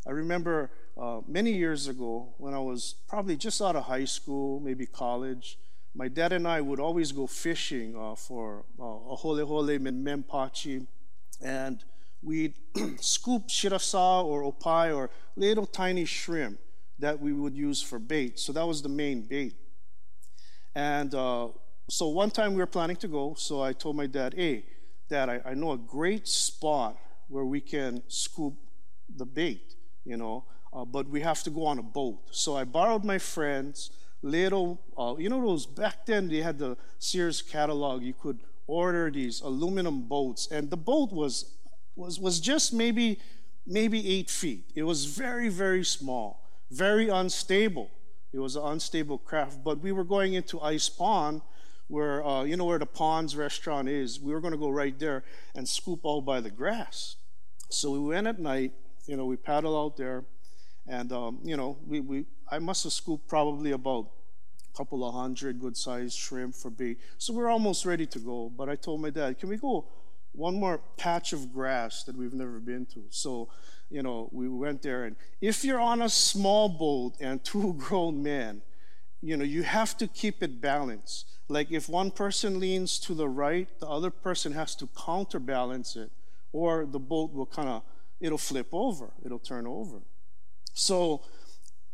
I 0.05 0.11
remember 0.11 0.69
uh, 0.99 1.21
many 1.25 1.53
years 1.53 1.87
ago 1.87 2.33
when 2.37 2.53
I 2.53 2.59
was 2.59 2.95
probably 3.07 3.37
just 3.37 3.61
out 3.61 3.77
of 3.77 3.85
high 3.85 4.03
school, 4.03 4.59
maybe 4.59 4.85
college, 4.85 5.57
my 5.95 6.09
dad 6.09 6.33
and 6.33 6.45
I 6.45 6.59
would 6.59 6.81
always 6.81 7.13
go 7.13 7.25
fishing 7.25 7.95
uh, 7.95 8.15
for 8.15 8.65
uh, 8.77 8.83
a 8.83 9.15
hole 9.15 9.45
hole 9.45 9.63
mempachi, 9.65 10.85
and 11.41 11.85
we'd 12.21 12.53
scoop 12.99 13.47
shirasa 13.47 14.23
or 14.23 14.43
opae 14.43 14.95
or 14.95 15.09
little 15.35 15.65
tiny 15.65 16.05
shrimp 16.05 16.59
that 16.99 17.19
we 17.19 17.33
would 17.33 17.55
use 17.55 17.81
for 17.81 17.97
bait. 17.97 18.39
So 18.39 18.51
that 18.53 18.67
was 18.67 18.81
the 18.81 18.89
main 18.89 19.21
bait. 19.21 19.55
And 20.75 21.13
uh, 21.15 21.49
so 21.89 22.07
one 22.09 22.29
time 22.29 22.53
we 22.53 22.59
were 22.59 22.67
planning 22.67 22.97
to 22.97 23.07
go, 23.07 23.35
so 23.37 23.61
I 23.61 23.73
told 23.73 23.95
my 23.95 24.05
dad, 24.05 24.33
hey, 24.33 24.65
dad, 25.09 25.29
I, 25.29 25.41
I 25.45 25.53
know 25.53 25.71
a 25.71 25.77
great 25.77 26.27
spot 26.27 26.97
where 27.27 27.45
we 27.45 27.61
can 27.61 28.03
scoop 28.07 28.55
the 29.15 29.25
bait, 29.25 29.75
you 30.03 30.17
know, 30.17 30.45
uh, 30.73 30.85
but 30.85 31.07
we 31.09 31.21
have 31.21 31.41
to 31.43 31.49
go 31.49 31.65
on 31.65 31.79
a 31.79 31.83
boat. 31.83 32.19
So 32.31 32.55
I 32.55 32.63
borrowed 32.63 33.03
my 33.03 33.17
friend's 33.17 33.91
little, 34.21 34.81
uh, 34.97 35.15
you 35.17 35.29
know, 35.29 35.41
those 35.41 35.65
back 35.65 36.05
then 36.05 36.27
they 36.27 36.41
had 36.41 36.59
the 36.59 36.77
Sears 36.99 37.41
catalog. 37.41 38.03
You 38.03 38.13
could 38.13 38.39
order 38.67 39.09
these 39.09 39.41
aluminum 39.41 40.03
boats, 40.03 40.47
and 40.51 40.69
the 40.69 40.77
boat 40.77 41.11
was 41.11 41.55
was 41.99 42.19
was 42.19 42.39
just 42.39 42.73
maybe 42.73 43.19
maybe 43.67 43.99
eight 44.09 44.29
feet. 44.29 44.71
It 44.73 44.83
was 44.83 45.05
very 45.05 45.49
very 45.49 45.83
small, 45.83 46.49
very 46.71 47.09
unstable. 47.09 47.91
It 48.31 48.39
was 48.39 48.55
an 48.55 48.63
unstable 48.63 49.17
craft. 49.17 49.63
But 49.63 49.79
we 49.81 49.91
were 49.91 50.03
going 50.03 50.33
into 50.33 50.61
Ice 50.61 50.87
Pond, 50.87 51.41
where 51.87 52.25
uh, 52.25 52.43
you 52.43 52.55
know 52.55 52.65
where 52.65 52.79
the 52.79 52.85
Ponds 52.85 53.35
restaurant 53.35 53.89
is. 53.89 54.19
We 54.19 54.33
were 54.33 54.39
going 54.39 54.53
to 54.53 54.57
go 54.57 54.69
right 54.69 54.97
there 54.97 55.23
and 55.55 55.67
scoop 55.67 55.99
all 56.03 56.21
by 56.21 56.39
the 56.39 56.49
grass. 56.49 57.17
So 57.69 57.91
we 57.91 57.99
went 57.99 58.27
at 58.27 58.39
night. 58.39 58.71
You 59.05 59.17
know, 59.17 59.25
we 59.25 59.35
paddled 59.35 59.75
out 59.75 59.97
there, 59.97 60.23
and 60.87 61.11
um, 61.11 61.39
you 61.43 61.57
know, 61.57 61.77
we, 61.85 61.99
we 61.99 62.25
I 62.49 62.59
must 62.59 62.83
have 62.83 62.93
scooped 62.93 63.27
probably 63.27 63.71
about 63.71 64.09
a 64.73 64.77
couple 64.77 65.07
of 65.07 65.13
hundred 65.13 65.59
good-sized 65.59 66.17
shrimp 66.17 66.55
for 66.55 66.69
bait. 66.69 66.97
So 67.17 67.33
we 67.33 67.39
we're 67.39 67.49
almost 67.49 67.85
ready 67.85 68.05
to 68.05 68.19
go. 68.19 68.51
But 68.55 68.69
I 68.69 68.75
told 68.75 69.01
my 69.01 69.09
dad, 69.09 69.39
"Can 69.39 69.49
we 69.49 69.57
go 69.57 69.85
one 70.33 70.59
more 70.59 70.79
patch 70.97 71.33
of 71.33 71.53
grass 71.53 72.03
that 72.03 72.15
we've 72.15 72.33
never 72.33 72.59
been 72.59 72.85
to?" 72.87 73.03
So 73.09 73.49
you 73.89 74.03
know, 74.03 74.29
we 74.31 74.47
went 74.47 74.81
there. 74.81 75.05
And 75.05 75.15
if 75.41 75.65
you're 75.65 75.79
on 75.79 76.01
a 76.01 76.09
small 76.09 76.69
boat 76.69 77.13
and 77.19 77.43
two 77.43 77.73
grown 77.73 78.21
men, 78.23 78.61
you 79.21 79.35
know, 79.35 79.43
you 79.43 79.63
have 79.63 79.97
to 79.97 80.07
keep 80.07 80.41
it 80.41 80.61
balanced. 80.61 81.25
Like 81.49 81.71
if 81.71 81.89
one 81.89 82.11
person 82.11 82.59
leans 82.59 82.99
to 82.99 83.13
the 83.13 83.27
right, 83.27 83.67
the 83.79 83.87
other 83.87 84.11
person 84.11 84.53
has 84.53 84.75
to 84.75 84.87
counterbalance 84.87 85.95
it, 85.95 86.11
or 86.53 86.85
the 86.85 86.99
boat 86.99 87.33
will 87.33 87.45
kind 87.45 87.67
of, 87.67 87.83
it'll 88.19 88.37
flip 88.37 88.67
over, 88.71 89.11
it'll 89.25 89.39
turn 89.39 89.67
over. 89.67 89.97
So 90.73 91.23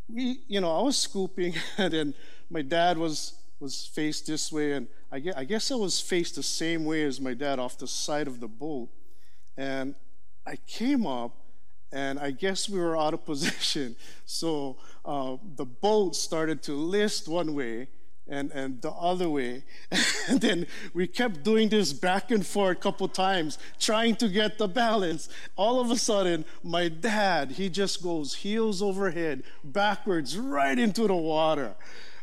we, 0.08 0.42
you 0.48 0.62
know, 0.62 0.78
I 0.78 0.84
was 0.84 0.98
scooping, 0.98 1.56
and 1.78 1.94
then 1.94 2.14
my 2.50 2.62
dad 2.62 2.98
was 2.98 3.34
was 3.60 3.86
faced 3.86 4.28
this 4.28 4.52
way, 4.52 4.74
and 4.74 4.88
I 5.12 5.20
guess, 5.20 5.34
I 5.36 5.44
guess 5.46 5.72
I 5.72 5.76
was 5.76 6.00
faced 6.00 6.36
the 6.36 6.44
same 6.44 6.86
way 6.86 7.04
as 7.04 7.22
my 7.22 7.34
dad 7.34 7.60
off 7.60 7.78
the 7.78 7.88
side 7.88 8.28
of 8.28 8.40
the 8.40 8.48
boat. 8.48 8.90
And 9.58 9.96
I 10.46 10.58
came 10.68 11.08
up, 11.08 11.36
and 11.92 12.20
I 12.20 12.32
guess 12.32 12.70
we 12.70 12.80
were 12.80 12.98
out 12.98 13.14
of 13.14 13.26
position. 13.32 13.96
So 14.26 14.78
uh, 15.06 15.38
the 15.56 15.66
boat 15.66 16.16
started 16.16 16.62
to 16.64 16.74
list 16.74 17.28
one 17.28 17.54
way 17.56 17.88
and, 18.28 18.52
and 18.52 18.82
the 18.82 18.92
other 18.92 19.30
way. 19.30 19.64
and 20.28 20.42
then 20.42 20.68
we 20.94 21.08
kept 21.08 21.44
doing 21.44 21.70
this 21.70 21.94
back 21.94 22.32
and 22.32 22.46
forth 22.46 22.78
a 22.78 22.80
couple 22.80 23.08
times, 23.08 23.58
trying 23.80 24.16
to 24.18 24.28
get 24.28 24.58
the 24.58 24.68
balance. 24.68 25.30
All 25.56 25.80
of 25.80 25.92
a 25.92 25.96
sudden, 25.96 26.46
my 26.64 26.88
dad, 26.88 27.52
he 27.52 27.70
just 27.70 28.02
goes 28.02 28.36
heels 28.36 28.82
over 28.82 29.12
head, 29.12 29.44
backwards, 29.64 30.38
right 30.38 30.78
into 30.78 31.08
the 31.08 31.16
water. 31.16 31.76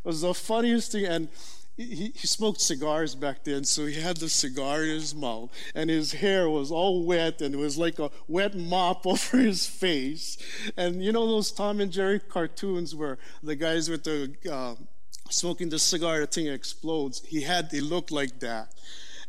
It 0.05 0.09
was 0.09 0.23
the 0.23 0.35
funniest 0.35 0.93
thing. 0.93 1.07
And 1.07 1.29
he, 1.77 2.13
he 2.15 2.27
smoked 2.27 2.61
cigars 2.61 3.15
back 3.15 3.45
then, 3.45 3.65
so 3.65 3.87
he 3.87 4.01
had 4.01 4.19
the 4.19 4.29
cigar 4.29 4.83
in 4.83 4.91
his 4.91 5.15
mouth, 5.15 5.51
and 5.75 5.89
his 5.89 6.13
hair 6.13 6.49
was 6.49 6.71
all 6.71 7.05
wet, 7.05 7.41
and 7.41 7.55
it 7.55 7.59
was 7.59 7.79
like 7.79 7.99
a 7.99 8.11
wet 8.29 8.55
mop 8.55 9.07
over 9.07 9.39
his 9.39 9.67
face. 9.67 10.37
And 10.77 11.03
you 11.03 11.13
know 11.13 11.27
those 11.27 11.51
Tom 11.51 11.81
and 11.81 11.91
Jerry 11.91 12.21
cartoons 12.21 12.95
where 12.95 13.19
the 13.43 13.57
guys 13.57 13.89
with 13.89 14.05
the 14.05 14.35
uh, 14.51 14.75
smoking 15.31 15.71
the 15.71 15.79
cigar, 15.79 16.21
the 16.21 16.27
thing 16.27 16.47
explodes. 16.47 17.23
He 17.27 17.41
had, 17.41 17.73
it 17.73 17.83
looked 17.83 18.11
like 18.11 18.41
that, 18.41 18.75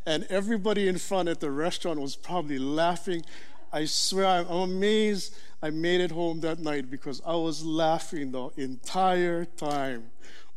and 0.06 0.25
everybody 0.30 0.88
in 0.88 0.98
front 0.98 1.30
at 1.30 1.39
the 1.39 1.51
restaurant 1.51 2.01
was 2.01 2.15
probably 2.15 2.60
laughing. 2.60 3.24
I 3.72 3.86
swear, 3.86 4.25
I'm 4.25 4.48
amazed 4.48 5.36
I 5.63 5.70
made 5.70 6.01
it 6.01 6.12
home 6.12 6.42
that 6.42 6.60
night 6.60 6.92
because 6.92 7.22
I 7.25 7.36
was 7.36 7.63
laughing 7.63 8.34
the 8.34 8.50
entire 8.58 9.46
time. 9.46 10.12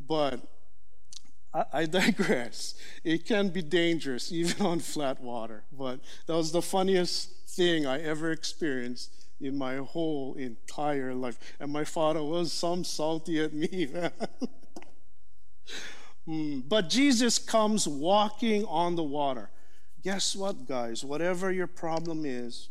But 0.06 0.40
I, 1.72 1.86
digress. 1.86 2.74
It 3.02 3.24
can 3.24 3.48
be 3.48 3.62
dangerous 3.62 4.30
even 4.32 4.66
on 4.66 4.80
flat 4.80 5.22
water, 5.22 5.64
but 5.72 6.00
that 6.26 6.36
was 6.36 6.52
the 6.52 6.62
funniest 6.62 7.30
thing 7.48 7.86
I 7.86 8.02
ever 8.02 8.30
experienced 8.30 9.10
in 9.40 9.56
my 9.56 9.76
whole 9.76 10.34
entire 10.34 11.14
life. 11.14 11.38
And 11.58 11.72
my 11.72 11.84
father 11.84 12.22
was 12.22 12.52
some 12.52 12.84
salty 12.84 13.40
at 13.40 13.54
me. 13.54 13.86
mm, 16.28 16.62
but 16.68 16.90
Jesus 16.90 17.38
comes 17.38 17.88
walking 17.88 18.64
on 18.66 18.96
the 18.96 19.04
water. 19.04 19.50
Guess 20.02 20.36
what, 20.36 20.66
guys? 20.66 21.04
Whatever 21.04 21.50
your 21.50 21.66
problem 21.66 22.24
is, 22.24 22.68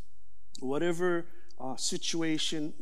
whatever 0.59 1.25
uh, 1.59 1.75
situation 1.75 2.73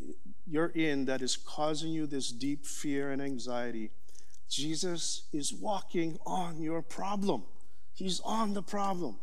you're 0.45 0.71
in 0.75 1.05
that 1.05 1.21
is 1.21 1.37
causing 1.37 1.91
you 1.91 2.05
this 2.05 2.29
deep 2.29 2.65
fear 2.65 3.11
and 3.11 3.21
anxiety, 3.21 3.91
Jesus 4.49 5.23
is 5.33 5.53
walking 5.53 6.19
on 6.25 6.61
your 6.61 6.81
problem. 6.81 7.43
He's 7.93 8.19
on 8.21 8.53
the 8.53 8.61
problem. 8.61 9.17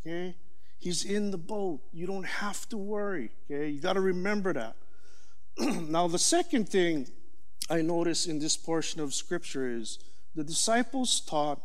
Okay? 0.00 0.36
He's 0.78 1.04
in 1.04 1.30
the 1.30 1.38
boat. 1.38 1.80
You 1.92 2.06
don't 2.06 2.26
have 2.26 2.68
to 2.70 2.76
worry. 2.76 3.30
Okay? 3.50 3.68
You 3.68 3.80
got 3.80 3.94
to 3.94 4.00
remember 4.00 4.52
that. 4.52 4.76
now, 5.58 6.08
the 6.08 6.18
second 6.18 6.68
thing 6.68 7.06
I 7.70 7.80
notice 7.82 8.26
in 8.26 8.38
this 8.38 8.56
portion 8.56 9.00
of 9.00 9.14
scripture 9.14 9.68
is 9.68 9.98
the 10.34 10.44
disciples 10.44 11.20
taught 11.20 11.60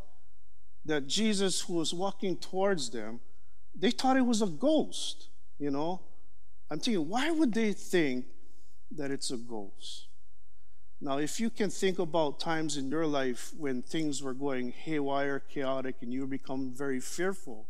that 0.86 1.08
Jesus, 1.08 1.62
who 1.62 1.74
was 1.74 1.94
walking 1.94 2.38
towards 2.38 2.90
them, 2.90 3.20
they 3.76 3.92
thought 3.92 4.18
it 4.18 4.26
was 4.26 4.42
a 4.42 4.48
ghost. 4.48 5.28
You 5.58 5.72
know? 5.72 6.02
I'm 6.70 6.80
thinking, 6.80 7.08
why 7.10 7.32
would 7.32 7.54
they 7.54 7.74
think 7.74 8.26
that 8.92 9.12
it's 9.12 9.32
a 9.32 9.38
ghost? 9.38 10.08
Now, 11.02 11.18
if 11.18 11.40
you 11.40 11.50
can 11.50 11.70
think 11.70 11.98
about 11.98 12.40
times 12.40 12.76
in 12.76 12.90
your 12.90 13.06
life 13.06 13.54
when 13.58 13.82
things 13.82 14.22
were 14.22 14.34
going 14.34 14.72
haywire, 14.72 15.40
chaotic, 15.40 15.96
and 16.02 16.14
you 16.14 16.28
become 16.28 16.74
very 16.76 17.00
fearful, 17.00 17.66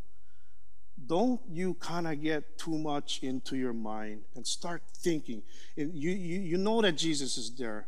don't 1.06 1.40
you 1.50 1.76
kind 1.76 2.08
of 2.08 2.22
get 2.22 2.58
too 2.58 2.78
much 2.78 3.20
into 3.22 3.56
your 3.56 3.74
mind 3.74 4.22
and 4.36 4.46
start 4.46 4.82
thinking. 4.96 5.44
You, 5.76 5.90
you, 6.12 6.40
you 6.40 6.58
know 6.58 6.82
that 6.82 6.94
Jesus 6.94 7.38
is 7.38 7.52
there, 7.56 7.86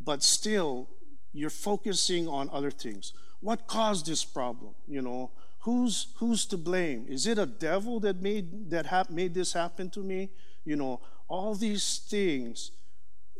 but 0.00 0.22
still 0.22 0.88
you're 1.32 1.50
focusing 1.50 2.28
on 2.28 2.50
other 2.52 2.70
things. 2.70 3.14
What 3.40 3.66
caused 3.66 4.06
this 4.06 4.24
problem? 4.24 4.74
You 4.86 5.00
know, 5.00 5.30
who's 5.60 6.08
who's 6.16 6.44
to 6.46 6.58
blame? 6.58 7.06
Is 7.08 7.26
it 7.26 7.38
a 7.38 7.46
devil 7.46 7.98
that 8.00 8.20
made 8.20 8.70
that 8.70 8.86
hap- 8.86 9.10
made 9.10 9.34
this 9.34 9.54
happen 9.54 9.88
to 9.90 10.00
me? 10.00 10.30
You 10.64 10.76
know, 10.76 11.00
all 11.28 11.54
these 11.54 12.02
things 12.08 12.70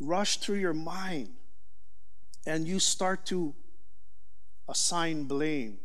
rush 0.00 0.38
through 0.38 0.56
your 0.56 0.74
mind 0.74 1.28
and 2.46 2.66
you 2.66 2.78
start 2.78 3.26
to 3.26 3.54
assign 4.68 5.24
blame. 5.24 5.78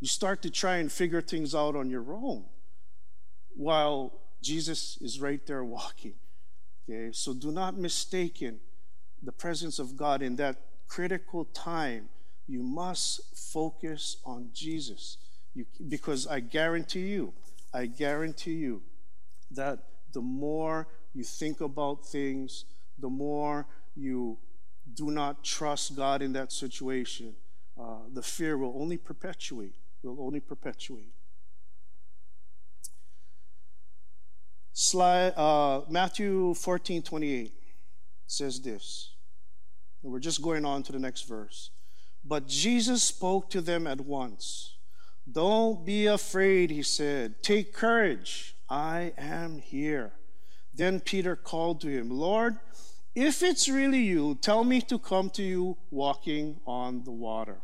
You 0.00 0.08
start 0.08 0.42
to 0.42 0.50
try 0.50 0.76
and 0.76 0.90
figure 0.90 1.20
things 1.20 1.54
out 1.54 1.76
on 1.76 1.90
your 1.90 2.12
own 2.12 2.44
while 3.54 4.12
Jesus 4.40 4.96
is 5.00 5.20
right 5.20 5.44
there 5.46 5.64
walking. 5.64 6.14
Okay, 6.88 7.10
so 7.12 7.34
do 7.34 7.50
not 7.50 7.76
mistaken 7.76 8.60
the 9.22 9.32
presence 9.32 9.78
of 9.78 9.96
God 9.96 10.22
in 10.22 10.36
that 10.36 10.56
critical 10.86 11.44
time. 11.46 12.08
You 12.46 12.62
must 12.62 13.36
focus 13.52 14.16
on 14.24 14.50
Jesus. 14.54 15.18
You, 15.54 15.66
because 15.88 16.26
I 16.26 16.40
guarantee 16.40 17.08
you, 17.08 17.34
I 17.74 17.86
guarantee 17.86 18.54
you 18.54 18.82
that 19.50 19.80
the 20.12 20.20
more 20.22 20.86
you 21.12 21.24
think 21.24 21.60
about 21.60 22.06
things, 22.06 22.64
the 22.98 23.08
more 23.08 23.66
you 23.94 24.38
do 24.94 25.10
not 25.10 25.44
trust 25.44 25.96
God 25.96 26.22
in 26.22 26.32
that 26.32 26.52
situation, 26.52 27.34
uh, 27.80 27.98
the 28.12 28.22
fear 28.22 28.56
will 28.56 28.74
only 28.80 28.96
perpetuate, 28.96 29.74
will 30.02 30.20
only 30.20 30.40
perpetuate. 30.40 31.12
Slide, 34.72 35.30
uh, 35.36 35.82
Matthew 35.88 36.54
14, 36.54 37.02
28 37.02 37.52
says 38.26 38.60
this. 38.60 39.10
And 40.02 40.12
we're 40.12 40.20
just 40.20 40.40
going 40.40 40.64
on 40.64 40.82
to 40.84 40.92
the 40.92 40.98
next 40.98 41.22
verse. 41.22 41.70
But 42.24 42.46
Jesus 42.46 43.02
spoke 43.02 43.50
to 43.50 43.60
them 43.60 43.86
at 43.86 44.00
once. 44.00 44.76
Don't 45.30 45.84
be 45.84 46.06
afraid, 46.06 46.70
he 46.70 46.82
said. 46.82 47.42
Take 47.42 47.72
courage. 47.72 48.54
I 48.68 49.12
am 49.18 49.58
here. 49.58 50.12
Then 50.74 51.00
Peter 51.00 51.34
called 51.34 51.80
to 51.80 51.88
him, 51.88 52.08
Lord, 52.10 52.56
if 53.18 53.42
it's 53.42 53.68
really 53.68 53.98
you, 53.98 54.36
tell 54.40 54.62
me 54.62 54.80
to 54.82 54.96
come 54.96 55.28
to 55.30 55.42
you 55.42 55.76
walking 55.90 56.60
on 56.64 57.02
the 57.02 57.10
water. 57.10 57.60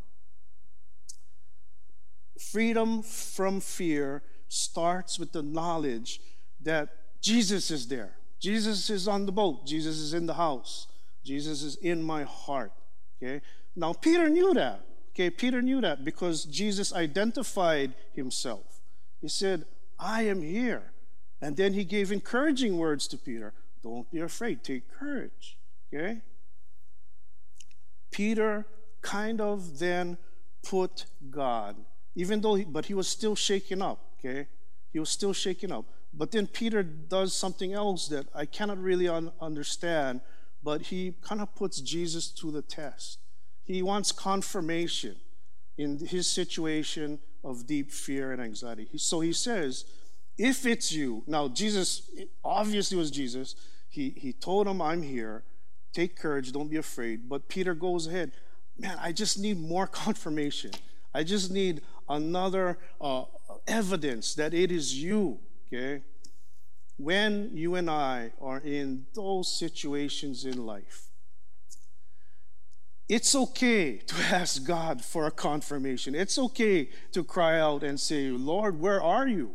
Freedom 2.50 3.02
from 3.02 3.60
fear 3.60 4.24
starts 4.48 5.16
with 5.16 5.30
the 5.30 5.42
knowledge 5.42 6.20
that 6.60 6.88
Jesus 7.20 7.70
is 7.70 7.86
there. 7.86 8.16
Jesus 8.40 8.90
is 8.90 9.06
on 9.06 9.26
the 9.26 9.32
boat. 9.32 9.64
Jesus 9.64 9.96
is 9.98 10.12
in 10.12 10.26
the 10.26 10.34
house. 10.34 10.88
Jesus 11.22 11.62
is 11.62 11.76
in 11.76 12.02
my 12.02 12.24
heart. 12.24 12.72
Okay? 13.22 13.40
Now, 13.76 13.92
Peter 13.92 14.28
knew 14.28 14.54
that. 14.54 14.80
Okay, 15.10 15.30
Peter 15.30 15.62
knew 15.62 15.80
that 15.80 16.04
because 16.04 16.44
Jesus 16.44 16.92
identified 16.92 17.94
himself. 18.12 18.80
He 19.20 19.28
said, 19.28 19.66
I 20.00 20.22
am 20.22 20.42
here. 20.42 20.90
And 21.40 21.56
then 21.56 21.74
he 21.74 21.84
gave 21.84 22.10
encouraging 22.10 22.76
words 22.76 23.06
to 23.08 23.16
Peter 23.16 23.54
Don't 23.84 24.10
be 24.10 24.20
afraid, 24.20 24.64
take 24.64 24.90
courage. 24.90 25.58
Okay? 25.92 26.22
Peter 28.10 28.64
kind 29.02 29.40
of 29.40 29.78
then 29.78 30.16
put 30.62 31.04
God, 31.30 31.76
even 32.16 32.40
though, 32.40 32.54
he, 32.54 32.64
but 32.64 32.86
he 32.86 32.94
was 32.94 33.06
still 33.06 33.36
shaken 33.36 33.82
up. 33.82 34.00
Okay? 34.18 34.48
He 34.90 34.98
was 34.98 35.10
still 35.10 35.34
shaken 35.34 35.70
up. 35.70 35.84
But 36.14 36.30
then 36.30 36.46
Peter 36.46 36.82
does 36.82 37.34
something 37.34 37.72
else 37.72 38.08
that 38.08 38.26
I 38.34 38.46
cannot 38.46 38.78
really 38.78 39.08
un- 39.08 39.32
understand, 39.40 40.22
but 40.62 40.82
he 40.82 41.14
kind 41.20 41.42
of 41.42 41.54
puts 41.54 41.80
Jesus 41.80 42.28
to 42.28 42.50
the 42.50 42.62
test. 42.62 43.18
He 43.64 43.82
wants 43.82 44.12
confirmation 44.12 45.16
in 45.76 45.98
his 45.98 46.26
situation 46.26 47.18
of 47.42 47.66
deep 47.66 47.90
fear 47.90 48.32
and 48.32 48.40
anxiety. 48.40 48.88
So 48.96 49.20
he 49.20 49.32
says, 49.32 49.84
If 50.38 50.64
it's 50.64 50.92
you, 50.92 51.22
now 51.26 51.48
Jesus, 51.48 52.08
obviously 52.44 52.96
was 52.96 53.10
Jesus, 53.10 53.56
he, 53.94 54.10
he 54.16 54.32
told 54.32 54.66
him, 54.66 54.82
I'm 54.82 55.02
here. 55.02 55.44
Take 55.92 56.16
courage, 56.16 56.50
don't 56.50 56.68
be 56.68 56.76
afraid. 56.76 57.28
But 57.28 57.48
Peter 57.48 57.74
goes 57.74 58.08
ahead, 58.08 58.32
Man, 58.76 58.98
I 59.00 59.12
just 59.12 59.38
need 59.38 59.60
more 59.60 59.86
confirmation. 60.04 60.72
I 61.14 61.22
just 61.22 61.52
need 61.52 61.82
another 62.08 62.78
uh, 63.00 63.24
evidence 63.68 64.34
that 64.34 64.52
it 64.52 64.72
is 64.72 65.00
you, 65.00 65.38
okay? 65.68 66.02
When 66.96 67.50
you 67.52 67.76
and 67.76 67.88
I 67.88 68.32
are 68.40 68.58
in 68.58 69.06
those 69.14 69.56
situations 69.56 70.44
in 70.44 70.66
life, 70.66 71.10
it's 73.08 73.34
okay 73.36 73.98
to 74.08 74.16
ask 74.16 74.64
God 74.64 75.04
for 75.04 75.26
a 75.26 75.30
confirmation. 75.30 76.16
It's 76.16 76.36
okay 76.36 76.88
to 77.12 77.22
cry 77.22 77.60
out 77.60 77.84
and 77.84 78.00
say, 78.00 78.28
Lord, 78.30 78.80
where 78.80 79.00
are 79.00 79.28
you? 79.28 79.52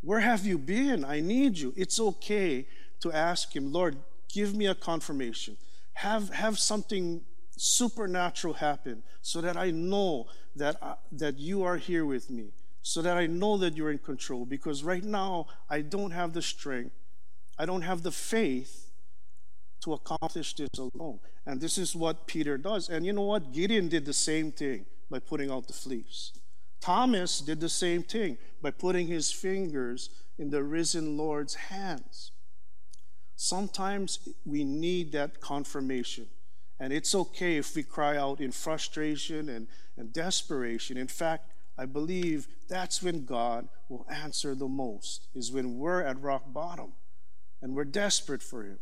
Where 0.00 0.20
have 0.20 0.44
you 0.44 0.58
been? 0.58 1.04
I 1.04 1.20
need 1.20 1.58
you. 1.58 1.72
It's 1.76 2.00
okay 2.00 2.66
to 3.02 3.12
ask 3.12 3.54
Him, 3.54 3.72
Lord, 3.72 3.96
give 4.28 4.54
me 4.54 4.66
a 4.66 4.74
confirmation. 4.74 5.56
Have, 5.94 6.30
have 6.30 6.58
something 6.58 7.22
supernatural 7.56 8.54
happen 8.54 9.02
so 9.20 9.40
that 9.40 9.56
I 9.56 9.70
know 9.70 10.26
that, 10.56 10.76
uh, 10.82 10.94
that 11.12 11.38
you 11.38 11.62
are 11.62 11.76
here 11.76 12.04
with 12.04 12.30
me, 12.30 12.52
so 12.82 13.02
that 13.02 13.16
I 13.16 13.26
know 13.26 13.56
that 13.58 13.76
you're 13.76 13.90
in 13.90 13.98
control. 13.98 14.44
Because 14.44 14.82
right 14.82 15.04
now, 15.04 15.46
I 15.68 15.82
don't 15.82 16.10
have 16.10 16.32
the 16.32 16.42
strength, 16.42 16.94
I 17.58 17.66
don't 17.66 17.82
have 17.82 18.02
the 18.02 18.12
faith 18.12 18.90
to 19.82 19.92
accomplish 19.92 20.54
this 20.54 20.70
alone. 20.78 21.18
And 21.44 21.60
this 21.60 21.76
is 21.76 21.94
what 21.94 22.26
Peter 22.26 22.56
does. 22.56 22.88
And 22.88 23.04
you 23.04 23.12
know 23.12 23.22
what? 23.22 23.52
Gideon 23.52 23.88
did 23.88 24.04
the 24.04 24.12
same 24.12 24.52
thing 24.52 24.86
by 25.10 25.18
putting 25.18 25.50
out 25.50 25.66
the 25.66 25.72
fleece. 25.72 26.32
Thomas 26.80 27.40
did 27.40 27.60
the 27.60 27.68
same 27.68 28.02
thing 28.02 28.38
by 28.60 28.70
putting 28.70 29.06
his 29.06 29.30
fingers 29.30 30.10
in 30.38 30.50
the 30.50 30.62
risen 30.62 31.16
Lord's 31.16 31.54
hands. 31.54 32.32
Sometimes 33.36 34.28
we 34.44 34.64
need 34.64 35.12
that 35.12 35.40
confirmation. 35.40 36.26
And 36.78 36.92
it's 36.92 37.14
okay 37.14 37.56
if 37.56 37.76
we 37.76 37.82
cry 37.82 38.16
out 38.16 38.40
in 38.40 38.50
frustration 38.50 39.48
and, 39.48 39.68
and 39.96 40.12
desperation. 40.12 40.96
In 40.96 41.08
fact, 41.08 41.52
I 41.78 41.86
believe 41.86 42.48
that's 42.68 43.02
when 43.02 43.24
God 43.24 43.68
will 43.88 44.06
answer 44.10 44.54
the 44.54 44.68
most, 44.68 45.28
is 45.34 45.52
when 45.52 45.78
we're 45.78 46.02
at 46.02 46.20
rock 46.20 46.52
bottom 46.52 46.92
and 47.60 47.74
we're 47.74 47.84
desperate 47.84 48.42
for 48.42 48.64
Him. 48.64 48.78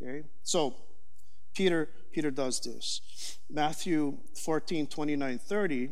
Okay? 0.00 0.24
So, 0.42 0.76
Peter, 1.54 1.88
Peter 2.12 2.30
does 2.30 2.60
this. 2.60 3.38
Matthew 3.50 4.18
14, 4.44 4.86
29, 4.86 5.38
30 5.38 5.90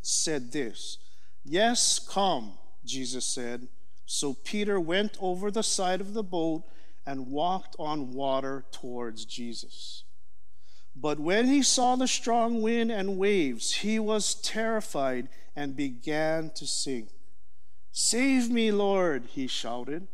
said 0.00 0.52
this 0.52 0.98
Yes, 1.44 1.98
come, 1.98 2.52
Jesus 2.84 3.24
said. 3.24 3.68
So 4.12 4.34
Peter 4.34 4.78
went 4.78 5.16
over 5.22 5.50
the 5.50 5.62
side 5.62 6.02
of 6.02 6.12
the 6.12 6.22
boat 6.22 6.64
and 7.06 7.28
walked 7.28 7.74
on 7.78 8.12
water 8.12 8.66
towards 8.70 9.24
Jesus. 9.24 10.04
But 10.94 11.18
when 11.18 11.46
he 11.46 11.62
saw 11.62 11.96
the 11.96 12.06
strong 12.06 12.60
wind 12.60 12.92
and 12.92 13.16
waves, 13.16 13.72
he 13.76 13.98
was 13.98 14.34
terrified 14.34 15.30
and 15.56 15.74
began 15.74 16.50
to 16.56 16.66
sink. 16.66 17.08
Save 17.90 18.50
me, 18.50 18.70
Lord, 18.70 19.28
he 19.30 19.46
shouted. 19.46 20.08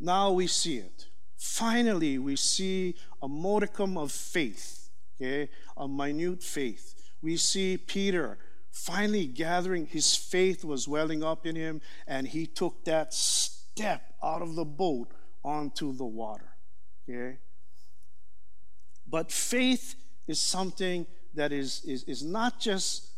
Now 0.00 0.32
we 0.32 0.48
see 0.48 0.78
it. 0.78 1.06
Finally, 1.36 2.18
we 2.18 2.34
see 2.34 2.96
a 3.22 3.28
modicum 3.28 3.96
of 3.96 4.10
faith, 4.10 4.90
okay, 5.14 5.48
a 5.76 5.86
minute 5.86 6.42
faith. 6.42 6.94
We 7.22 7.36
see 7.36 7.76
Peter 7.76 8.38
finally 8.76 9.26
gathering, 9.26 9.86
his 9.86 10.14
faith 10.14 10.64
was 10.64 10.86
welling 10.86 11.24
up 11.24 11.46
in 11.46 11.56
him, 11.56 11.80
and 12.06 12.28
he 12.28 12.46
took 12.46 12.84
that 12.84 13.14
step 13.14 14.14
out 14.22 14.42
of 14.42 14.54
the 14.54 14.64
boat 14.64 15.08
onto 15.42 15.96
the 15.96 16.04
water, 16.04 16.50
okay? 17.08 17.38
But 19.08 19.32
faith 19.32 19.94
is 20.28 20.40
something 20.40 21.06
that 21.34 21.52
is, 21.52 21.82
is, 21.84 22.04
is 22.04 22.22
not 22.22 22.60
just 22.60 23.08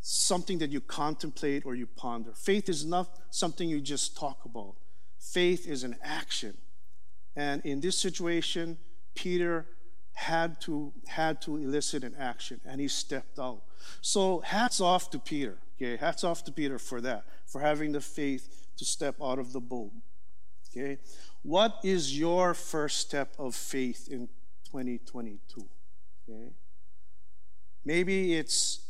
something 0.00 0.58
that 0.58 0.70
you 0.70 0.80
contemplate 0.80 1.66
or 1.66 1.74
you 1.74 1.86
ponder. 1.86 2.32
Faith 2.34 2.68
is 2.68 2.84
not 2.84 3.08
something 3.30 3.68
you 3.68 3.80
just 3.80 4.16
talk 4.16 4.44
about. 4.44 4.76
Faith 5.18 5.66
is 5.66 5.82
an 5.82 5.96
action. 6.02 6.56
And 7.34 7.62
in 7.64 7.80
this 7.80 7.98
situation, 7.98 8.78
Peter 9.14 9.66
had 10.12 10.60
to 10.60 10.92
had 11.06 11.40
to 11.40 11.56
elicit 11.56 12.04
an 12.04 12.14
action 12.18 12.60
and 12.66 12.80
he 12.80 12.88
stepped 12.88 13.38
out. 13.38 13.62
So 14.00 14.40
hats 14.40 14.80
off 14.80 15.10
to 15.10 15.18
Peter. 15.18 15.58
Okay, 15.76 15.96
hats 15.96 16.24
off 16.24 16.44
to 16.44 16.52
Peter 16.52 16.78
for 16.78 17.00
that, 17.00 17.24
for 17.46 17.60
having 17.60 17.92
the 17.92 18.00
faith 18.00 18.66
to 18.76 18.84
step 18.84 19.16
out 19.22 19.38
of 19.38 19.52
the 19.52 19.60
boat. 19.60 19.92
Okay. 20.70 20.98
What 21.42 21.78
is 21.82 22.18
your 22.18 22.54
first 22.54 22.98
step 22.98 23.34
of 23.38 23.54
faith 23.54 24.08
in 24.10 24.28
2022? 24.66 25.68
Okay. 26.28 26.52
Maybe 27.84 28.34
it's 28.34 28.80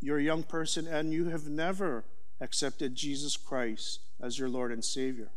you're 0.00 0.18
a 0.18 0.22
young 0.22 0.44
person 0.44 0.86
and 0.86 1.12
you 1.12 1.26
have 1.26 1.48
never 1.48 2.04
accepted 2.40 2.94
Jesus 2.94 3.36
Christ 3.36 4.00
as 4.20 4.38
your 4.38 4.48
Lord 4.48 4.70
and 4.72 4.84
Savior. 4.84 5.30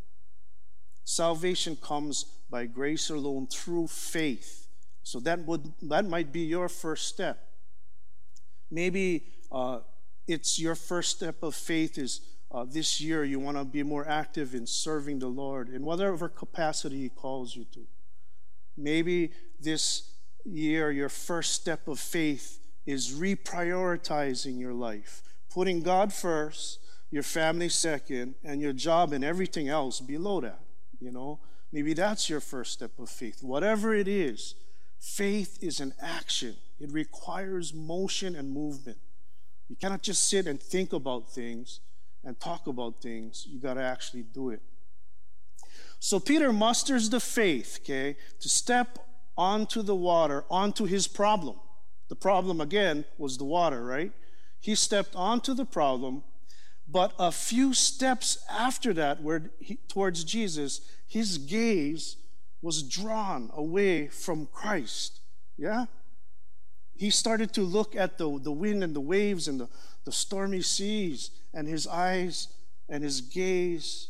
Salvation 1.04 1.76
comes 1.76 2.26
by 2.50 2.68
grace 2.68 3.10
alone 3.10 3.48
through 3.48 3.88
faith. 3.88 4.68
So 5.04 5.20
that 5.22 5.40
would 5.46 5.74
that 5.82 6.06
might 6.06 6.32
be 6.32 6.42
your 6.42 6.70
first 6.70 7.08
step. 7.08 7.51
Maybe 8.72 9.26
uh, 9.52 9.80
it's 10.28 10.60
your 10.60 10.76
first 10.76 11.12
step 11.18 11.44
of 11.44 11.54
faith 11.54 11.98
is 11.98 12.22
uh, 12.52 12.66
this 12.68 13.00
year 13.00 13.24
you 13.24 13.40
want 13.40 13.58
to 13.58 13.64
be 13.64 13.84
more 13.84 14.08
active 14.08 14.54
in 14.56 14.66
serving 14.66 15.20
the 15.20 15.28
Lord 15.28 15.70
in 15.70 15.84
whatever 15.84 16.28
capacity 16.28 17.02
He 17.02 17.10
calls 17.10 17.56
you 17.56 17.66
to. 17.74 17.82
Maybe 18.78 19.32
this 19.60 20.14
year 20.44 20.92
your 20.92 21.10
first 21.10 21.54
step 21.54 21.88
of 21.88 22.00
faith 22.00 22.60
is 22.86 23.12
reprioritizing 23.12 24.60
your 24.60 24.74
life, 24.74 25.22
putting 25.50 25.82
God 25.82 26.12
first, 26.12 26.80
your 27.10 27.24
family 27.24 27.70
second, 27.70 28.36
and 28.44 28.62
your 28.62 28.74
job 28.74 29.14
and 29.14 29.24
everything 29.24 29.70
else 29.70 30.00
below 30.00 30.42
that. 30.42 30.60
You 31.00 31.12
know, 31.12 31.40
maybe 31.72 31.94
that's 31.94 32.30
your 32.30 32.40
first 32.40 32.74
step 32.74 32.98
of 33.00 33.10
faith. 33.10 33.44
Whatever 33.44 33.94
it 33.94 34.08
is, 34.08 34.56
faith 35.00 35.58
is 35.62 35.80
an 35.80 35.94
action, 36.02 36.56
it 36.82 36.92
requires 36.92 37.74
motion 37.74 38.36
and 38.36 38.52
movement. 38.52 38.98
You 39.70 39.76
cannot 39.76 40.02
just 40.02 40.28
sit 40.28 40.48
and 40.48 40.60
think 40.60 40.94
about 40.94 41.32
things 41.32 41.80
and 42.24 42.40
talk 42.40 42.68
about 42.68 43.02
things, 43.02 43.48
you 43.50 43.60
got 43.60 43.76
to 43.76 43.82
actually 43.82 44.24
do 44.24 44.50
it. 44.50 44.62
So 46.00 46.20
Peter 46.20 46.52
musters 46.52 47.10
the 47.10 47.20
faith, 47.20 47.80
okay, 47.82 48.18
to 48.40 48.50
step 48.50 49.00
onto 49.38 49.82
the 49.82 49.96
water, 49.96 50.44
onto 50.50 50.86
his 50.86 51.08
problem. 51.08 51.60
The 52.10 52.16
problem 52.16 52.60
again 52.60 53.06
was 53.18 53.38
the 53.38 53.46
water, 53.46 53.84
right? 53.84 54.12
He 54.60 54.76
stepped 54.76 55.16
onto 55.16 55.54
the 55.54 55.66
problem, 55.66 56.24
but 56.88 57.14
a 57.18 57.32
few 57.32 57.74
steps 57.74 58.44
after 58.50 58.94
that, 58.94 59.22
where 59.22 59.52
he, 59.60 59.78
towards 59.88 60.24
Jesus, 60.24 60.82
his 61.08 61.38
gaze 61.38 62.18
was 62.62 62.84
drawn 62.84 63.50
away 63.56 64.08
from 64.08 64.48
Christ. 64.48 65.22
Yeah? 65.58 65.86
He 67.02 67.10
started 67.10 67.52
to 67.54 67.64
look 67.64 67.96
at 67.96 68.20
the, 68.20 68.38
the 68.38 68.52
wind 68.52 68.84
and 68.84 68.96
the 68.96 69.02
waves 69.02 69.48
and 69.48 69.60
the, 69.60 69.68
the 70.06 70.12
stormy 70.12 70.62
seas, 70.62 71.32
and 71.52 71.68
his 71.68 71.88
eyes 71.88 72.50
and 72.88 73.04
his 73.04 73.22
gaze 73.22 74.10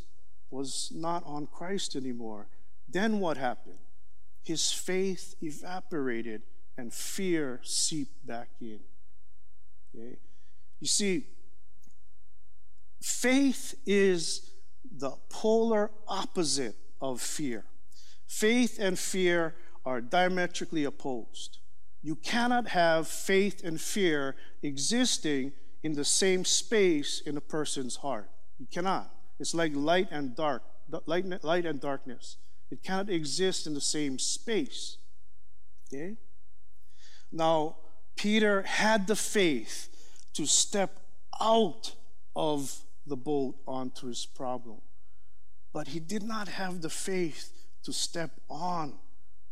was 0.49 0.91
not 0.93 1.23
on 1.25 1.47
Christ 1.47 1.95
anymore. 1.95 2.47
Then 2.89 3.21
what 3.21 3.37
happened? 3.37 3.77
His 4.43 4.73
faith 4.73 5.35
evaporated 5.41 6.41
and 6.77 6.93
fear 6.93 7.61
seeped 7.63 8.27
back 8.27 8.49
in. 8.59 8.81
Okay? 9.95 10.17
You 10.81 10.87
see, 10.87 11.27
faith 13.01 13.73
is 13.85 14.51
the 14.97 15.13
polar 15.29 15.91
opposite 16.09 16.75
of 16.99 17.21
fear. 17.21 17.63
Faith 18.27 18.79
and 18.81 18.99
fear 18.99 19.55
are 19.85 20.01
diametrically 20.01 20.83
opposed. 20.83 21.59
You 22.03 22.15
cannot 22.15 22.69
have 22.69 23.07
faith 23.07 23.63
and 23.63 23.79
fear 23.79 24.35
existing 24.63 25.53
in 25.83 25.93
the 25.93 26.05
same 26.05 26.45
space 26.45 27.21
in 27.25 27.37
a 27.37 27.41
person's 27.41 27.97
heart. 27.97 28.29
You 28.59 28.67
cannot. 28.71 29.13
It's 29.39 29.53
like 29.53 29.75
light 29.75 30.07
and 30.11 30.35
dark, 30.35 30.63
light, 31.05 31.43
light 31.43 31.65
and 31.65 31.79
darkness. 31.79 32.37
It 32.69 32.83
cannot 32.83 33.09
exist 33.09 33.67
in 33.67 33.73
the 33.73 33.81
same 33.81 34.17
space. 34.17 34.97
Okay? 35.87 36.15
Now, 37.31 37.77
Peter 38.15 38.61
had 38.63 39.07
the 39.07 39.15
faith 39.15 39.89
to 40.33 40.45
step 40.45 40.99
out 41.39 41.95
of 42.35 42.83
the 43.05 43.17
boat 43.17 43.55
onto 43.67 44.07
his 44.07 44.25
problem. 44.25 44.81
But 45.73 45.89
he 45.89 45.99
did 45.99 46.23
not 46.23 46.47
have 46.47 46.81
the 46.81 46.89
faith 46.89 47.51
to 47.83 47.93
step 47.93 48.31
on 48.49 48.93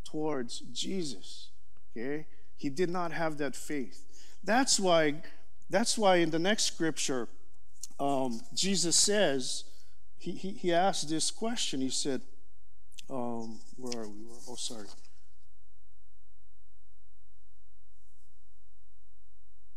towards 0.04 0.60
Jesus. 0.72 1.50
Okay? 1.90 2.26
He 2.60 2.68
did 2.68 2.90
not 2.90 3.12
have 3.12 3.38
that 3.38 3.56
faith. 3.56 4.04
That's 4.44 4.78
why, 4.78 5.14
that's 5.70 5.96
why 5.96 6.16
in 6.16 6.28
the 6.28 6.38
next 6.38 6.64
scripture, 6.64 7.26
um, 7.98 8.42
Jesus 8.52 8.96
says, 8.96 9.64
he, 10.18 10.32
he, 10.32 10.50
he 10.50 10.74
asked 10.74 11.08
this 11.08 11.30
question. 11.30 11.80
He 11.80 11.88
said, 11.88 12.20
um, 13.08 13.60
where 13.78 14.02
are 14.02 14.08
we? 14.08 14.26
Oh, 14.46 14.56
sorry. 14.56 14.88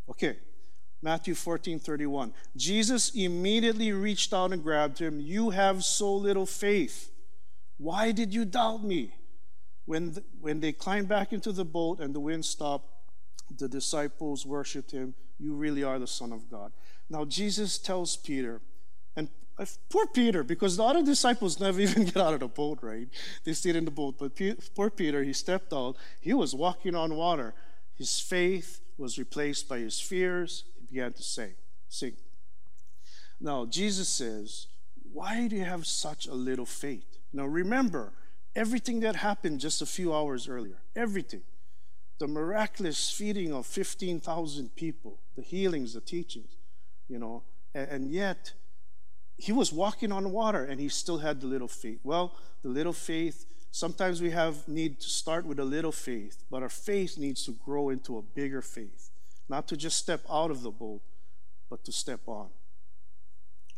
Okay. 0.10 0.36
Matthew 1.02 1.36
14, 1.36 1.80
31. 1.80 2.34
Jesus 2.58 3.16
immediately 3.16 3.94
reached 3.94 4.34
out 4.34 4.52
and 4.52 4.62
grabbed 4.62 5.00
him. 5.00 5.22
You 5.22 5.52
have 5.52 5.86
so 5.86 6.14
little 6.14 6.46
faith. 6.46 7.12
Why 7.78 8.12
did 8.12 8.34
you 8.34 8.44
doubt 8.44 8.84
me? 8.84 9.16
When, 9.86 10.18
when 10.40 10.60
they 10.60 10.72
climbed 10.72 11.08
back 11.10 11.34
into 11.34 11.52
the 11.52 11.66
boat 11.66 12.00
and 12.00 12.16
the 12.16 12.20
wind 12.20 12.46
stopped, 12.46 12.90
the 13.58 13.68
disciples 13.68 14.46
worshiped 14.46 14.92
him. 14.92 15.14
You 15.40 15.56
really 15.56 15.84
are 15.84 16.00
the 16.00 16.08
Son 16.08 16.32
of 16.32 16.50
God. 16.50 16.72
Now, 17.10 17.26
Jesus 17.26 17.78
tells 17.78 18.16
Peter, 18.16 18.62
and 19.16 19.30
uh, 19.58 19.66
poor 19.90 20.08
Peter, 20.08 20.44
because 20.44 20.78
the 20.78 20.84
other 20.84 21.04
disciples 21.04 21.60
never 21.60 21.80
even 21.88 22.06
get 22.06 22.18
out 22.18 22.34
of 22.34 22.40
the 22.40 22.48
boat, 22.48 22.80
right? 22.82 23.08
They 23.44 23.54
stayed 23.54 23.76
in 23.76 23.86
the 23.86 23.92
boat. 23.92 24.16
But 24.18 24.40
poor 24.76 24.90
Peter, 24.90 25.24
he 25.24 25.34
stepped 25.34 25.74
out. 25.74 25.98
He 26.22 26.34
was 26.34 26.56
walking 26.56 26.96
on 26.96 27.16
water. 27.16 27.54
His 27.96 28.20
faith 28.20 28.80
was 28.98 29.18
replaced 29.18 29.68
by 29.68 29.80
his 29.80 30.00
fears. 30.00 30.64
He 30.80 30.86
began 30.86 31.14
to 31.14 31.24
say, 31.24 31.56
sing. 31.90 32.14
Now, 33.40 33.66
Jesus 33.66 34.08
says, 34.08 34.68
Why 35.12 35.48
do 35.48 35.56
you 35.58 35.66
have 35.66 35.86
such 35.86 36.28
a 36.28 36.34
little 36.34 36.66
faith? 36.66 37.18
Now, 37.34 37.46
remember, 37.46 38.14
Everything 38.56 39.00
that 39.00 39.16
happened 39.16 39.60
just 39.60 39.82
a 39.82 39.86
few 39.86 40.14
hours 40.14 40.48
earlier, 40.48 40.78
everything. 40.96 41.42
The 42.20 42.28
miraculous 42.28 43.10
feeding 43.10 43.52
of 43.52 43.66
15,000 43.66 44.76
people, 44.76 45.18
the 45.36 45.42
healings, 45.42 45.94
the 45.94 46.02
teachings, 46.02 46.56
you 47.08 47.18
know, 47.18 47.44
and, 47.74 47.90
and 47.90 48.12
yet 48.12 48.54
he 49.38 49.52
was 49.52 49.74
walking 49.74 50.12
on 50.12 50.32
water 50.32 50.64
and 50.64 50.80
he 50.80 50.90
still 50.90 51.18
had 51.18 51.42
the 51.42 51.48
little 51.48 51.68
faith. 51.68 52.00
Well, 52.04 52.36
the 52.62 52.70
little 52.70 52.94
faith, 52.94 53.46
sometimes 53.72 54.22
we 54.22 54.30
have 54.30 54.68
need 54.68 55.00
to 55.02 55.10
start 55.10 55.46
with 55.46 55.60
a 55.60 55.66
little 55.66 55.92
faith, 55.92 56.44
but 56.52 56.62
our 56.62 56.70
faith 56.70 57.18
needs 57.18 57.44
to 57.46 57.52
grow 57.52 57.90
into 57.90 58.18
a 58.18 58.22
bigger 58.22 58.62
faith. 58.62 59.10
Not 59.50 59.68
to 59.70 59.78
just 59.78 59.98
step 59.98 60.22
out 60.30 60.52
of 60.52 60.62
the 60.62 60.72
boat, 60.72 61.02
but 61.70 61.84
to 61.86 61.92
step 61.92 62.22
on. 62.28 62.50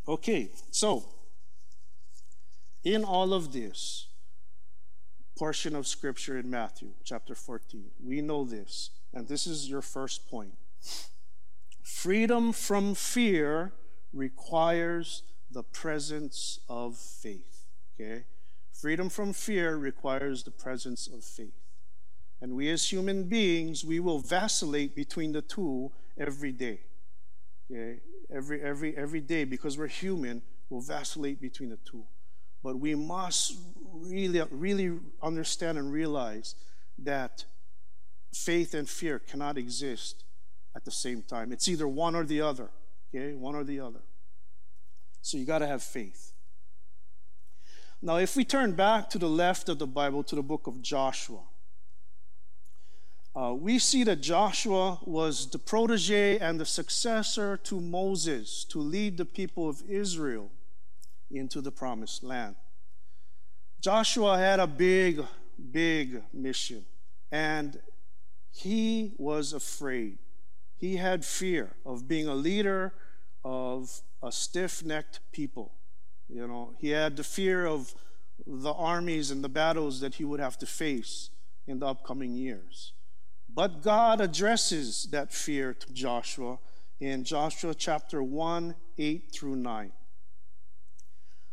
Okay, 0.07 0.51
so 0.69 1.05
in 2.83 3.03
all 3.03 3.33
of 3.33 3.51
this, 3.51 4.07
portion 5.35 5.75
of 5.75 5.85
scripture 5.85 6.37
in 6.37 6.49
Matthew 6.49 6.89
chapter 7.03 7.35
14. 7.35 7.85
We 8.03 8.21
know 8.21 8.45
this, 8.45 8.91
and 9.13 9.27
this 9.27 9.45
is 9.45 9.69
your 9.69 9.81
first 9.81 10.29
point. 10.29 10.53
Freedom 11.83 12.51
from 12.51 12.95
fear 12.95 13.73
requires 14.13 15.23
the 15.51 15.63
presence 15.63 16.59
of 16.69 16.97
faith. 16.97 17.65
Okay? 17.99 18.23
Freedom 18.73 19.09
from 19.09 19.33
fear 19.33 19.75
requires 19.75 20.43
the 20.43 20.51
presence 20.51 21.07
of 21.07 21.23
faith. 21.23 21.53
And 22.41 22.53
we 22.53 22.69
as 22.69 22.91
human 22.91 23.25
beings, 23.25 23.83
we 23.83 23.99
will 23.99 24.19
vacillate 24.19 24.95
between 24.95 25.31
the 25.31 25.41
two 25.41 25.91
every 26.17 26.51
day. 26.51 26.79
Okay? 27.71 27.99
Every 28.33 28.61
every 28.61 28.97
every 28.97 29.21
day 29.21 29.43
because 29.43 29.77
we're 29.77 29.87
human, 29.87 30.41
we'll 30.69 30.81
vacillate 30.81 31.39
between 31.39 31.69
the 31.69 31.77
two. 31.77 32.03
But 32.65 32.79
we 32.79 32.95
must 32.95 33.59
really, 33.93 34.41
really 34.49 34.97
understand 35.21 35.77
and 35.77 35.91
realize 35.91 36.55
that 36.97 37.45
faith 38.33 38.73
and 38.73 38.89
fear 38.89 39.19
cannot 39.19 39.55
exist 39.59 40.23
at 40.75 40.83
the 40.83 40.89
same 40.89 41.21
time. 41.21 41.51
It's 41.51 41.67
either 41.67 41.87
one 41.87 42.15
or 42.15 42.23
the 42.23 42.41
other. 42.41 42.71
Okay? 43.13 43.35
One 43.35 43.53
or 43.53 43.63
the 43.63 43.79
other. 43.81 43.99
So 45.21 45.37
you 45.37 45.45
got 45.45 45.59
to 45.59 45.67
have 45.67 45.83
faith. 45.83 46.31
Now, 48.01 48.15
if 48.17 48.35
we 48.35 48.43
turn 48.43 48.71
back 48.71 49.11
to 49.11 49.19
the 49.19 49.29
left 49.29 49.69
of 49.69 49.77
the 49.77 49.85
Bible 49.85 50.23
to 50.23 50.35
the 50.35 50.41
book 50.41 50.65
of 50.65 50.81
Joshua, 50.81 51.41
uh, 53.35 53.53
we 53.53 53.77
see 53.77 54.03
that 54.05 54.21
Joshua 54.21 54.97
was 55.05 55.45
the 55.51 55.59
protege 55.59 56.39
and 56.39 56.59
the 56.59 56.65
successor 56.65 57.57
to 57.57 57.79
Moses 57.79 58.63
to 58.69 58.79
lead 58.79 59.17
the 59.17 59.25
people 59.25 59.69
of 59.69 59.83
Israel 59.87 60.49
into 61.31 61.61
the 61.61 61.71
promised 61.71 62.23
land. 62.23 62.55
Joshua 63.81 64.37
had 64.37 64.59
a 64.59 64.67
big, 64.67 65.23
big 65.71 66.23
mission, 66.33 66.85
and 67.31 67.79
he 68.51 69.13
was 69.17 69.53
afraid. 69.53 70.17
He 70.77 70.97
had 70.97 71.23
fear 71.23 71.75
of 71.85 72.07
being 72.07 72.27
a 72.27 72.35
leader 72.35 72.93
of 73.43 74.01
a 74.23 74.31
stiff 74.31 74.83
necked 74.83 75.19
people. 75.31 75.71
You 76.27 76.47
know, 76.47 76.73
he 76.79 76.89
had 76.89 77.17
the 77.17 77.23
fear 77.23 77.65
of 77.65 77.93
the 78.45 78.73
armies 78.73 79.31
and 79.31 79.43
the 79.43 79.49
battles 79.49 79.99
that 79.99 80.15
he 80.15 80.25
would 80.25 80.39
have 80.39 80.57
to 80.59 80.65
face 80.65 81.29
in 81.67 81.79
the 81.79 81.85
upcoming 81.85 82.33
years. 82.33 82.93
But 83.53 83.81
God 83.81 84.19
addresses 84.19 85.07
that 85.11 85.31
fear 85.33 85.73
to 85.73 85.93
Joshua 85.93 86.59
in 86.99 87.23
Joshua 87.23 87.73
chapter 87.73 88.21
1 88.21 88.75
8 88.97 89.31
through 89.31 89.55
9. 89.55 89.91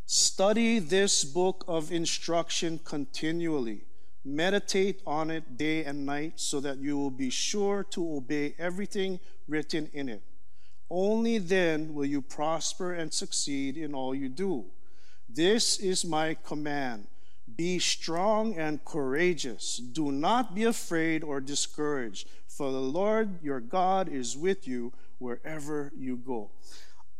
Study 0.05 0.79
this 0.79 1.23
book 1.23 1.63
of 1.65 1.91
instruction 1.91 2.77
continually. 2.83 3.85
Meditate 4.25 5.01
on 5.07 5.31
it 5.31 5.57
day 5.57 5.85
and 5.85 6.05
night 6.05 6.33
so 6.35 6.59
that 6.59 6.77
you 6.77 6.97
will 6.97 7.09
be 7.09 7.29
sure 7.29 7.83
to 7.91 8.17
obey 8.17 8.53
everything 8.59 9.21
written 9.47 9.89
in 9.93 10.09
it. 10.09 10.21
Only 10.89 11.37
then 11.37 11.93
will 11.93 12.05
you 12.05 12.21
prosper 12.21 12.93
and 12.93 13.13
succeed 13.13 13.77
in 13.77 13.95
all 13.95 14.13
you 14.13 14.27
do. 14.27 14.65
This 15.29 15.79
is 15.79 16.03
my 16.03 16.35
command. 16.35 17.07
Be 17.55 17.79
strong 17.79 18.57
and 18.57 18.83
courageous. 18.83 19.77
Do 19.77 20.11
not 20.11 20.53
be 20.53 20.65
afraid 20.65 21.23
or 21.23 21.39
discouraged, 21.39 22.27
for 22.47 22.71
the 22.71 22.81
Lord 22.81 23.41
your 23.41 23.61
God 23.61 24.09
is 24.09 24.35
with 24.35 24.67
you 24.67 24.91
wherever 25.17 25.93
you 25.97 26.17
go. 26.17 26.51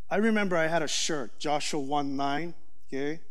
I 0.09 0.17
remember 0.17 0.57
I 0.57 0.67
had 0.67 0.83
a 0.83 0.87
shirt, 0.87 1.39
Joshua 1.39 1.79
1 1.79 2.15
9 2.17 2.53
okay? 2.93 3.21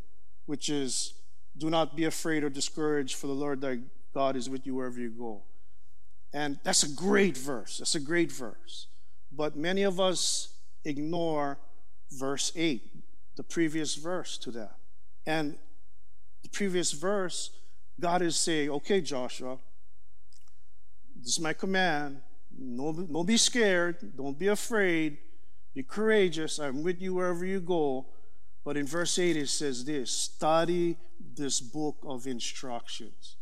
Which 0.46 0.68
is, 0.68 1.14
do 1.56 1.70
not 1.70 1.96
be 1.96 2.04
afraid 2.04 2.44
or 2.44 2.50
discouraged, 2.50 3.16
for 3.16 3.26
the 3.26 3.32
Lord 3.32 3.60
thy 3.60 3.78
God 4.14 4.36
is 4.36 4.50
with 4.50 4.66
you 4.66 4.74
wherever 4.74 4.98
you 4.98 5.10
go. 5.10 5.42
And 6.32 6.58
that's 6.64 6.82
a 6.82 6.88
great 6.88 7.36
verse. 7.36 7.78
That's 7.78 7.94
a 7.94 8.00
great 8.00 8.32
verse. 8.32 8.86
But 9.30 9.56
many 9.56 9.82
of 9.82 10.00
us 10.00 10.54
ignore 10.84 11.58
verse 12.10 12.52
8, 12.56 12.82
the 13.36 13.42
previous 13.42 13.94
verse 13.94 14.38
to 14.38 14.50
that. 14.52 14.76
And 15.26 15.56
the 16.42 16.48
previous 16.48 16.92
verse, 16.92 17.50
God 18.00 18.22
is 18.22 18.36
saying, 18.36 18.70
okay, 18.70 19.00
Joshua, 19.00 19.58
this 21.16 21.34
is 21.34 21.40
my 21.40 21.52
command. 21.52 22.20
Don't, 22.58 23.12
don't 23.12 23.26
be 23.26 23.36
scared. 23.36 24.16
Don't 24.16 24.38
be 24.38 24.48
afraid. 24.48 25.18
Be 25.74 25.82
courageous. 25.82 26.58
I'm 26.58 26.82
with 26.82 27.00
you 27.00 27.14
wherever 27.14 27.44
you 27.44 27.60
go. 27.60 28.06
But 28.64 28.76
in 28.76 28.86
verse 28.86 29.18
8, 29.18 29.36
it 29.36 29.48
says 29.48 29.84
this 29.84 30.10
study 30.10 30.96
this 31.36 31.60
book 31.60 31.96
of 32.06 32.26
instructions. 32.26 33.36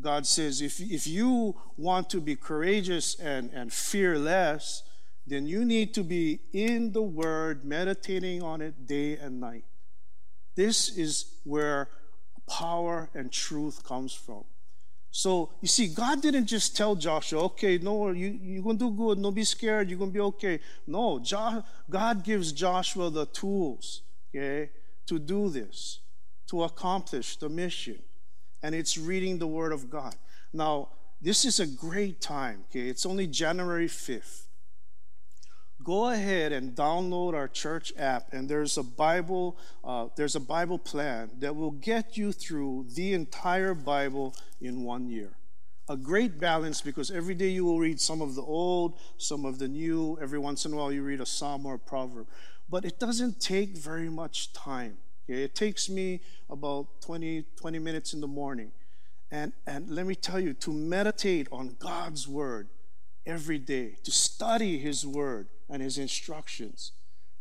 God 0.00 0.26
says, 0.26 0.60
if, 0.60 0.80
if 0.80 1.06
you 1.06 1.56
want 1.76 2.08
to 2.10 2.20
be 2.20 2.36
courageous 2.36 3.18
and, 3.18 3.50
and 3.52 3.72
fearless, 3.72 4.82
then 5.26 5.46
you 5.46 5.64
need 5.64 5.92
to 5.94 6.02
be 6.02 6.40
in 6.52 6.92
the 6.92 7.02
Word, 7.02 7.64
meditating 7.64 8.42
on 8.42 8.60
it 8.60 8.86
day 8.86 9.16
and 9.16 9.40
night. 9.40 9.64
This 10.54 10.96
is 10.96 11.32
where 11.44 11.88
power 12.48 13.10
and 13.14 13.30
truth 13.30 13.84
comes 13.84 14.12
from. 14.12 14.44
So 15.10 15.50
you 15.60 15.68
see, 15.68 15.88
God 15.88 16.22
didn't 16.22 16.46
just 16.46 16.76
tell 16.76 16.94
Joshua, 16.94 17.44
okay, 17.44 17.78
no, 17.78 18.10
you, 18.10 18.38
you're 18.40 18.62
going 18.62 18.78
to 18.78 18.90
do 18.90 18.96
good, 18.96 19.20
don't 19.20 19.34
be 19.34 19.44
scared, 19.44 19.90
you're 19.90 19.98
going 19.98 20.10
to 20.10 20.14
be 20.14 20.20
okay. 20.20 20.60
No, 20.86 21.18
jo- 21.18 21.64
God 21.88 22.22
gives 22.22 22.52
Joshua 22.52 23.10
the 23.10 23.26
tools, 23.26 24.02
okay, 24.34 24.70
to 25.06 25.18
do 25.18 25.48
this, 25.48 26.00
to 26.48 26.64
accomplish 26.64 27.36
the 27.36 27.48
mission. 27.48 27.98
And 28.62 28.74
it's 28.74 28.98
reading 28.98 29.38
the 29.38 29.46
Word 29.46 29.72
of 29.72 29.90
God. 29.90 30.14
Now, 30.52 30.88
this 31.22 31.44
is 31.44 31.60
a 31.60 31.66
great 31.66 32.20
time, 32.20 32.64
okay? 32.70 32.88
It's 32.88 33.06
only 33.06 33.26
January 33.26 33.88
5th 33.88 34.46
go 35.82 36.10
ahead 36.10 36.52
and 36.52 36.74
download 36.74 37.34
our 37.34 37.48
church 37.48 37.92
app 37.96 38.32
and 38.32 38.48
there's 38.48 38.76
a 38.76 38.82
bible 38.82 39.56
uh, 39.84 40.06
there's 40.16 40.36
a 40.36 40.40
bible 40.40 40.78
plan 40.78 41.30
that 41.38 41.54
will 41.54 41.70
get 41.70 42.16
you 42.16 42.32
through 42.32 42.84
the 42.94 43.12
entire 43.14 43.74
bible 43.74 44.34
in 44.60 44.82
one 44.82 45.08
year 45.08 45.32
a 45.88 45.96
great 45.96 46.38
balance 46.38 46.80
because 46.80 47.10
every 47.10 47.34
day 47.34 47.48
you 47.48 47.64
will 47.64 47.78
read 47.78 48.00
some 48.00 48.20
of 48.20 48.34
the 48.34 48.42
old 48.42 48.98
some 49.16 49.44
of 49.44 49.58
the 49.58 49.68
new 49.68 50.18
every 50.20 50.38
once 50.38 50.66
in 50.66 50.72
a 50.72 50.76
while 50.76 50.92
you 50.92 51.02
read 51.02 51.20
a 51.20 51.26
psalm 51.26 51.64
or 51.64 51.74
a 51.74 51.78
proverb 51.78 52.26
but 52.70 52.84
it 52.84 52.98
doesn't 52.98 53.40
take 53.40 53.76
very 53.76 54.08
much 54.08 54.52
time 54.52 54.98
okay? 55.28 55.42
it 55.42 55.54
takes 55.54 55.88
me 55.88 56.20
about 56.48 56.86
20 57.00 57.44
20 57.56 57.78
minutes 57.78 58.12
in 58.14 58.20
the 58.20 58.26
morning 58.26 58.72
and 59.30 59.52
and 59.66 59.88
let 59.88 60.06
me 60.06 60.14
tell 60.14 60.40
you 60.40 60.52
to 60.54 60.72
meditate 60.72 61.48
on 61.50 61.76
god's 61.78 62.28
word 62.28 62.68
every 63.26 63.58
day 63.58 63.96
to 64.02 64.10
study 64.10 64.78
his 64.78 65.06
word 65.06 65.48
and 65.68 65.80
his 65.82 65.98
instructions. 65.98 66.92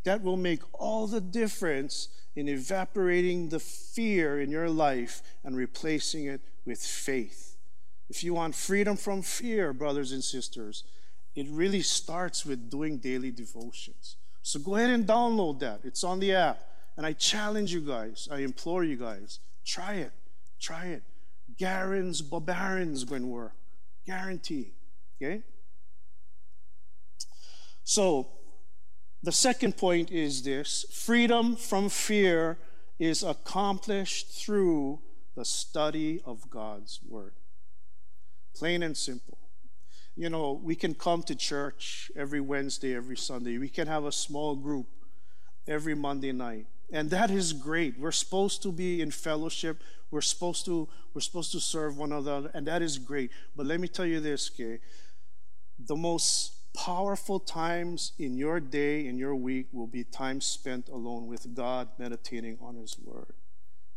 That 0.03 0.21
will 0.21 0.37
make 0.37 0.61
all 0.73 1.07
the 1.07 1.19
difference 1.19 2.09
in 2.35 2.47
evaporating 2.47 3.49
the 3.49 3.59
fear 3.59 4.39
in 4.39 4.49
your 4.51 4.69
life 4.69 5.21
and 5.43 5.57
replacing 5.57 6.25
it 6.25 6.41
with 6.65 6.79
faith. 6.79 7.57
If 8.09 8.23
you 8.23 8.33
want 8.33 8.55
freedom 8.55 8.95
from 8.95 9.21
fear, 9.21 9.73
brothers 9.73 10.11
and 10.11 10.23
sisters, 10.23 10.83
it 11.35 11.47
really 11.49 11.81
starts 11.81 12.45
with 12.45 12.69
doing 12.69 12.97
daily 12.97 13.31
devotions. 13.31 14.15
So 14.41 14.59
go 14.59 14.75
ahead 14.75 14.89
and 14.89 15.05
download 15.05 15.59
that. 15.59 15.81
It's 15.83 16.03
on 16.03 16.19
the 16.19 16.33
app. 16.33 16.59
And 16.97 17.05
I 17.05 17.13
challenge 17.13 17.73
you 17.73 17.81
guys, 17.81 18.27
I 18.29 18.39
implore 18.39 18.83
you 18.83 18.97
guys, 18.97 19.39
try 19.63 19.93
it. 19.95 20.11
Try 20.59 20.87
it. 20.87 21.03
Garen's 21.57 22.21
Babarin's 22.21 23.03
going 23.03 23.21
to 23.21 23.27
work. 23.27 23.53
Guarantee. 24.05 24.73
Okay? 25.21 25.41
So, 27.83 28.27
the 29.23 29.31
second 29.31 29.77
point 29.77 30.11
is 30.11 30.43
this 30.43 30.85
freedom 30.91 31.55
from 31.55 31.89
fear 31.89 32.57
is 32.99 33.23
accomplished 33.23 34.31
through 34.31 34.99
the 35.35 35.45
study 35.45 36.21
of 36.25 36.49
God's 36.49 36.99
Word. 37.07 37.33
Plain 38.55 38.83
and 38.83 38.95
simple. 38.95 39.37
You 40.19 40.29
know, 40.29 40.59
we 40.61 40.75
can 40.75 40.95
come 40.95 41.23
to 41.23 41.33
church 41.33 42.11
every 42.13 42.41
Wednesday, 42.41 42.93
every 42.93 43.15
Sunday. 43.15 43.57
We 43.57 43.69
can 43.69 43.87
have 43.87 44.03
a 44.03 44.11
small 44.11 44.53
group 44.53 44.87
every 45.65 45.95
Monday 45.95 46.33
night. 46.33 46.65
And 46.91 47.09
that 47.11 47.31
is 47.31 47.53
great. 47.53 47.97
We're 47.97 48.11
supposed 48.11 48.61
to 48.63 48.73
be 48.73 49.01
in 49.01 49.11
fellowship. 49.11 49.81
We're 50.11 50.19
supposed 50.19 50.65
to 50.65 50.89
we're 51.13 51.21
supposed 51.21 51.53
to 51.53 51.61
serve 51.61 51.97
one 51.97 52.11
another, 52.11 52.51
and 52.53 52.67
that 52.67 52.81
is 52.81 52.97
great. 52.97 53.31
But 53.55 53.65
let 53.65 53.79
me 53.79 53.87
tell 53.87 54.05
you 54.05 54.19
this, 54.19 54.51
okay? 54.53 54.79
The 55.79 55.95
most 55.95 56.73
powerful 56.75 57.39
times 57.39 58.11
in 58.19 58.35
your 58.35 58.59
day, 58.59 59.07
in 59.07 59.17
your 59.17 59.37
week, 59.37 59.67
will 59.71 59.87
be 59.87 60.03
time 60.03 60.41
spent 60.41 60.89
alone 60.89 61.27
with 61.27 61.55
God, 61.55 61.87
meditating 61.97 62.57
on 62.61 62.75
His 62.75 62.97
Word. 63.01 63.35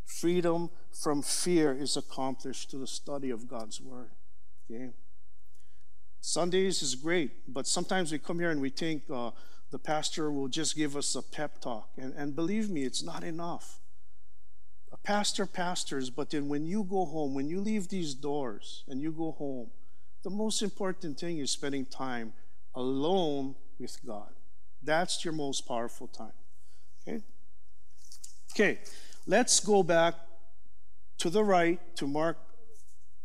Freedom 0.05 0.69
from 0.93 1.21
fear 1.21 1.73
is 1.73 1.97
accomplished 1.97 2.71
through 2.71 2.79
the 2.79 2.87
study 2.87 3.29
of 3.29 3.49
God's 3.49 3.81
Word. 3.81 4.11
Okay? 4.71 4.93
Sundays 6.25 6.81
is 6.81 6.95
great, 6.95 7.31
but 7.53 7.67
sometimes 7.67 8.13
we 8.13 8.17
come 8.17 8.39
here 8.39 8.49
and 8.49 8.61
we 8.61 8.69
think 8.69 9.03
uh, 9.13 9.31
the 9.71 9.77
pastor 9.77 10.31
will 10.31 10.47
just 10.47 10.73
give 10.73 10.95
us 10.95 11.15
a 11.15 11.21
pep 11.21 11.59
talk. 11.59 11.89
And, 11.97 12.13
and 12.13 12.33
believe 12.33 12.69
me, 12.69 12.85
it's 12.85 13.03
not 13.03 13.25
enough. 13.25 13.81
A 14.93 14.97
pastor 14.97 15.45
pastors, 15.45 16.09
but 16.09 16.29
then 16.29 16.47
when 16.47 16.65
you 16.65 16.85
go 16.85 17.03
home, 17.03 17.33
when 17.33 17.49
you 17.49 17.59
leave 17.59 17.89
these 17.89 18.13
doors 18.13 18.85
and 18.87 19.01
you 19.01 19.11
go 19.11 19.33
home, 19.33 19.69
the 20.23 20.29
most 20.29 20.61
important 20.61 21.19
thing 21.19 21.39
is 21.39 21.51
spending 21.51 21.85
time 21.85 22.31
alone 22.73 23.55
with 23.77 23.97
God. 24.07 24.29
That's 24.81 25.25
your 25.25 25.33
most 25.33 25.67
powerful 25.67 26.07
time. 26.07 26.39
Okay? 27.05 27.21
Okay, 28.53 28.79
let's 29.27 29.59
go 29.59 29.83
back 29.83 30.15
to 31.17 31.29
the 31.29 31.43
right 31.43 31.81
to 31.97 32.07
Mark 32.07 32.37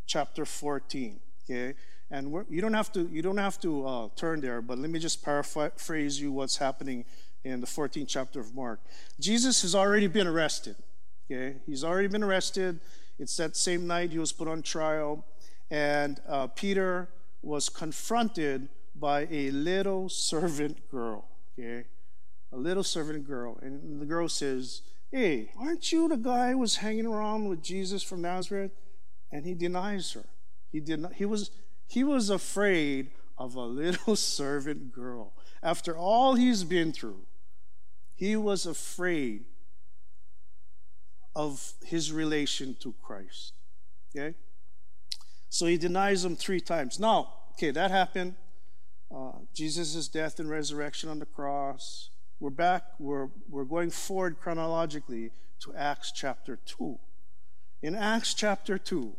chapter 0.05 0.43
14. 0.43 1.21
Okay? 1.49 1.75
And 2.11 2.33
you 2.49 2.61
don't 2.61 2.73
have 2.73 2.91
to 2.93 3.07
you 3.11 3.21
don't 3.21 3.37
have 3.37 3.59
to 3.61 3.85
uh, 3.85 4.07
turn 4.15 4.41
there, 4.41 4.61
but 4.61 4.77
let 4.79 4.89
me 4.89 4.99
just 4.99 5.23
paraphrase 5.23 6.19
you 6.19 6.31
what's 6.31 6.57
happening 6.57 7.05
in 7.43 7.61
the 7.61 7.67
14th 7.67 8.07
chapter 8.07 8.39
of 8.39 8.55
Mark. 8.55 8.79
Jesus 9.19 9.61
has 9.61 9.75
already 9.75 10.07
been 10.07 10.27
arrested. 10.27 10.75
Okay, 11.31 11.57
he's 11.65 11.83
already 11.83 12.07
been 12.07 12.23
arrested. 12.23 12.79
It's 13.19 13.35
that 13.37 13.55
same 13.55 13.85
night 13.85 14.11
he 14.11 14.17
was 14.17 14.31
put 14.31 14.47
on 14.47 14.61
trial, 14.61 15.25
and 15.69 16.19
uh, 16.27 16.47
Peter 16.47 17.09
was 17.41 17.69
confronted 17.69 18.69
by 18.95 19.27
a 19.31 19.51
little 19.51 20.09
servant 20.09 20.89
girl. 20.89 21.25
Okay? 21.57 21.85
A 22.51 22.57
little 22.57 22.83
servant 22.83 23.27
girl. 23.27 23.57
And 23.61 24.01
the 24.01 24.05
girl 24.05 24.27
says, 24.27 24.81
Hey, 25.11 25.51
aren't 25.59 25.91
you 25.91 26.07
the 26.07 26.17
guy 26.17 26.51
who 26.51 26.59
was 26.59 26.77
hanging 26.77 27.05
around 27.05 27.49
with 27.49 27.63
Jesus 27.63 28.03
from 28.03 28.21
Nazareth? 28.21 28.71
And 29.31 29.45
he 29.45 29.53
denies 29.53 30.11
her. 30.13 30.25
He 30.71 30.79
did 30.79 30.99
not, 30.99 31.13
he 31.13 31.25
was 31.25 31.51
he 31.89 32.03
was 32.03 32.29
afraid 32.29 33.09
of 33.37 33.55
a 33.55 33.65
little 33.65 34.15
servant 34.37 34.93
girl. 34.93 35.33
After 35.61 35.97
all 35.97 36.35
he's 36.35 36.63
been 36.63 36.93
through, 36.93 37.23
he 38.15 38.35
was 38.35 38.65
afraid 38.65 39.45
of 41.35 41.73
his 41.83 42.11
relation 42.11 42.75
to 42.81 42.93
Christ. 43.01 43.53
Okay? 44.15 44.35
So 45.49 45.65
he 45.65 45.77
denies 45.77 46.23
him 46.23 46.35
three 46.35 46.61
times. 46.61 46.99
Now, 46.99 47.33
okay, 47.53 47.71
that 47.71 47.91
happened 47.91 48.35
uh, 49.13 49.31
Jesus' 49.53 50.07
death 50.07 50.39
and 50.39 50.49
resurrection 50.49 51.09
on 51.09 51.17
the 51.17 51.25
cross. 51.25 52.09
We're 52.39 52.51
back, 52.51 52.83
we're, 52.99 53.29
we're 53.49 53.63
going 53.63 53.89
forward 53.89 54.39
chronologically 54.39 55.31
to 55.61 55.73
Acts 55.73 56.11
chapter 56.11 56.59
2. 56.65 56.99
In 57.81 57.95
Acts 57.95 58.35
chapter 58.35 58.77
2, 58.77 59.15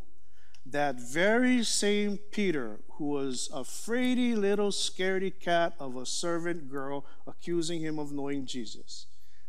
that 0.67 1.01
very 1.01 1.65
same 1.65 2.19
Peter, 2.31 2.81
who 2.93 3.07
was 3.07 3.49
a 3.53 3.61
fraidy 3.61 4.37
little 4.37 4.71
scaredy 4.71 5.33
cat 5.39 5.75
of 5.81 5.97
a 5.97 6.07
servant 6.07 6.71
girl 6.71 7.05
accusing 7.27 7.81
him 7.81 7.99
of 7.99 8.13
knowing 8.13 8.47
Jesus, 8.47 9.07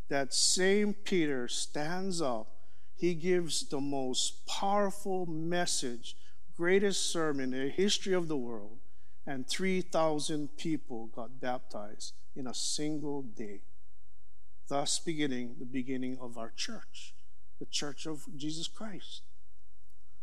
that 0.10 0.34
same 0.34 0.94
Peter 0.94 1.48
stands 1.48 2.22
up. 2.22 2.48
He 2.96 3.14
gives 3.14 3.68
the 3.68 3.82
most 3.82 4.46
powerful 4.48 5.26
message, 5.26 6.16
greatest 6.56 7.12
sermon 7.12 7.54
in 7.54 7.66
the 7.66 7.70
history 7.70 8.14
of 8.14 8.28
the 8.28 8.38
world 8.38 8.78
and 9.26 9.48
3,000 9.48 10.58
people 10.58 11.08
got 11.08 11.40
baptized 11.40 12.14
in 12.36 12.48
a 12.48 12.54
single 12.54 13.22
day, 13.22 13.62
thus 14.68 15.00
beginning 15.00 15.56
the 15.60 15.66
beginning 15.66 16.18
of 16.20 16.38
our 16.38 16.52
church, 16.56 17.14
the 17.60 17.66
church 17.66 18.06
of 18.06 18.26
Jesus 18.36 18.68
Christ. 18.68 19.22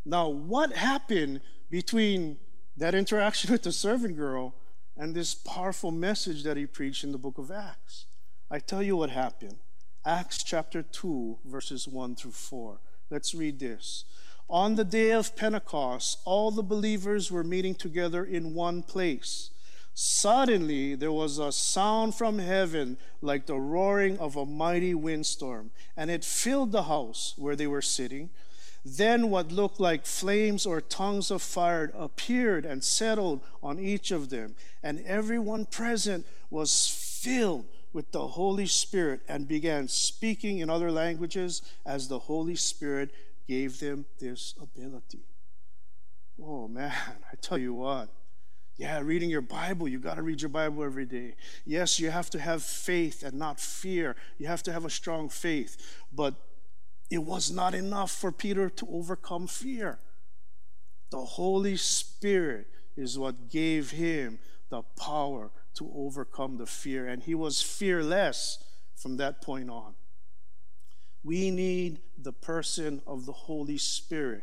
Now, 0.08 0.28
what 0.28 0.72
happened 0.72 1.42
between 1.68 2.38
that 2.78 2.94
interaction 2.94 3.52
with 3.52 3.62
the 3.62 3.72
servant 3.72 4.16
girl 4.16 4.54
and 4.96 5.14
this 5.14 5.34
powerful 5.34 5.90
message 5.90 6.44
that 6.44 6.56
he 6.56 6.64
preached 6.64 7.04
in 7.04 7.12
the 7.12 7.18
book 7.18 7.36
of 7.36 7.50
Acts? 7.50 8.06
I 8.50 8.58
tell 8.58 8.82
you 8.82 8.96
what 8.96 9.10
happened. 9.10 9.58
Acts 10.06 10.42
chapter 10.42 10.82
2, 10.82 11.40
verses 11.44 11.86
1 11.86 12.16
through 12.16 12.30
4. 12.30 12.80
Let's 13.10 13.34
read 13.34 13.58
this. 13.58 14.06
On 14.48 14.76
the 14.76 14.84
day 14.84 15.10
of 15.10 15.36
Pentecost, 15.36 16.20
all 16.24 16.50
the 16.50 16.62
believers 16.62 17.30
were 17.30 17.44
meeting 17.44 17.74
together 17.74 18.24
in 18.24 18.54
one 18.54 18.82
place. 18.82 19.50
Suddenly, 19.92 20.94
there 20.94 21.12
was 21.12 21.38
a 21.38 21.52
sound 21.52 22.14
from 22.14 22.38
heaven 22.38 22.96
like 23.20 23.44
the 23.44 23.60
roaring 23.60 24.16
of 24.18 24.36
a 24.36 24.46
mighty 24.46 24.94
windstorm, 24.94 25.70
and 25.98 26.10
it 26.10 26.24
filled 26.24 26.72
the 26.72 26.84
house 26.84 27.34
where 27.36 27.56
they 27.56 27.66
were 27.66 27.82
sitting. 27.82 28.30
Then 28.96 29.28
what 29.28 29.52
looked 29.52 29.80
like 29.80 30.06
flames 30.06 30.64
or 30.64 30.80
tongues 30.80 31.30
of 31.30 31.42
fire 31.42 31.92
appeared 31.94 32.64
and 32.64 32.82
settled 32.82 33.42
on 33.62 33.78
each 33.78 34.10
of 34.10 34.30
them, 34.30 34.54
and 34.82 35.04
everyone 35.04 35.66
present 35.66 36.26
was 36.48 36.88
filled 36.88 37.66
with 37.92 38.12
the 38.12 38.28
Holy 38.28 38.66
Spirit 38.66 39.20
and 39.28 39.46
began 39.46 39.88
speaking 39.88 40.60
in 40.60 40.70
other 40.70 40.90
languages 40.90 41.60
as 41.84 42.08
the 42.08 42.18
Holy 42.18 42.54
Spirit 42.54 43.10
gave 43.46 43.78
them 43.78 44.06
this 44.20 44.54
ability. 44.60 45.24
Oh 46.42 46.66
man, 46.66 46.92
I 47.32 47.36
tell 47.42 47.58
you 47.58 47.74
what. 47.74 48.08
Yeah, 48.78 49.00
reading 49.00 49.28
your 49.28 49.42
Bible, 49.42 49.88
you 49.88 49.98
got 49.98 50.14
to 50.14 50.22
read 50.22 50.40
your 50.40 50.50
Bible 50.50 50.84
every 50.84 51.04
day. 51.04 51.34
Yes, 51.66 51.98
you 51.98 52.10
have 52.10 52.30
to 52.30 52.38
have 52.38 52.62
faith 52.62 53.24
and 53.24 53.34
not 53.38 53.58
fear. 53.58 54.14
You 54.38 54.46
have 54.46 54.62
to 54.62 54.72
have 54.72 54.84
a 54.84 54.90
strong 54.90 55.28
faith. 55.28 55.76
But 56.12 56.36
it 57.10 57.18
was 57.18 57.50
not 57.50 57.74
enough 57.74 58.10
for 58.10 58.30
Peter 58.30 58.68
to 58.68 58.88
overcome 58.90 59.46
fear. 59.46 59.98
The 61.10 61.24
Holy 61.24 61.76
Spirit 61.76 62.66
is 62.96 63.18
what 63.18 63.48
gave 63.48 63.92
him 63.92 64.38
the 64.68 64.82
power 64.98 65.50
to 65.74 65.90
overcome 65.94 66.58
the 66.58 66.66
fear, 66.66 67.06
and 67.06 67.22
he 67.22 67.34
was 67.34 67.62
fearless 67.62 68.58
from 68.96 69.16
that 69.16 69.40
point 69.40 69.70
on. 69.70 69.94
We 71.24 71.50
need 71.50 72.00
the 72.18 72.32
person 72.32 73.00
of 73.06 73.26
the 73.26 73.32
Holy 73.32 73.78
Spirit 73.78 74.42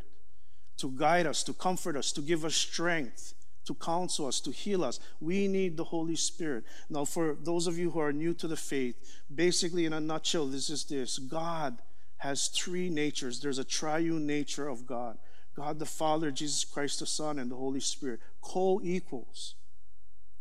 to 0.78 0.92
guide 0.92 1.28
us, 1.28 1.44
to 1.44 1.54
comfort 1.54 1.96
us, 1.96 2.12
to 2.14 2.22
give 2.22 2.46
us 2.46 2.56
strength, 2.56 3.34
to 3.66 3.76
counsel 3.76 4.28
us, 4.28 4.40
to 4.42 4.52
heal 4.52 4.84
us. 4.84 5.00
We 5.20 5.48
need 5.48 5.78
the 5.78 5.84
Holy 5.84 6.16
Spirit. 6.16 6.66
Now, 6.90 7.06
for 7.06 7.38
those 7.40 7.68
of 7.68 7.78
you 7.78 7.92
who 7.92 8.00
are 8.00 8.14
new 8.14 8.34
to 8.36 8.48
the 8.48 8.58
faith, 8.58 8.96
basically, 9.34 9.86
in 9.86 9.94
a 9.94 10.00
nutshell, 10.00 10.48
this 10.48 10.70
is 10.70 10.86
this 10.86 11.18
God 11.18 11.78
has 12.18 12.48
three 12.48 12.90
natures. 12.90 13.40
There's 13.40 13.60
a 13.60 13.64
triune 13.64 14.26
nature 14.26 14.68
of 14.68 14.86
God 14.86 15.18
God 15.56 15.80
the 15.80 15.86
Father, 15.86 16.32
Jesus 16.32 16.66
Christ 16.66 17.00
the 17.00 17.06
Son, 17.06 17.40
and 17.40 17.50
the 17.50 17.56
Holy 17.56 17.80
Spirit, 17.80 18.20
co 18.42 18.82
equals 18.84 19.56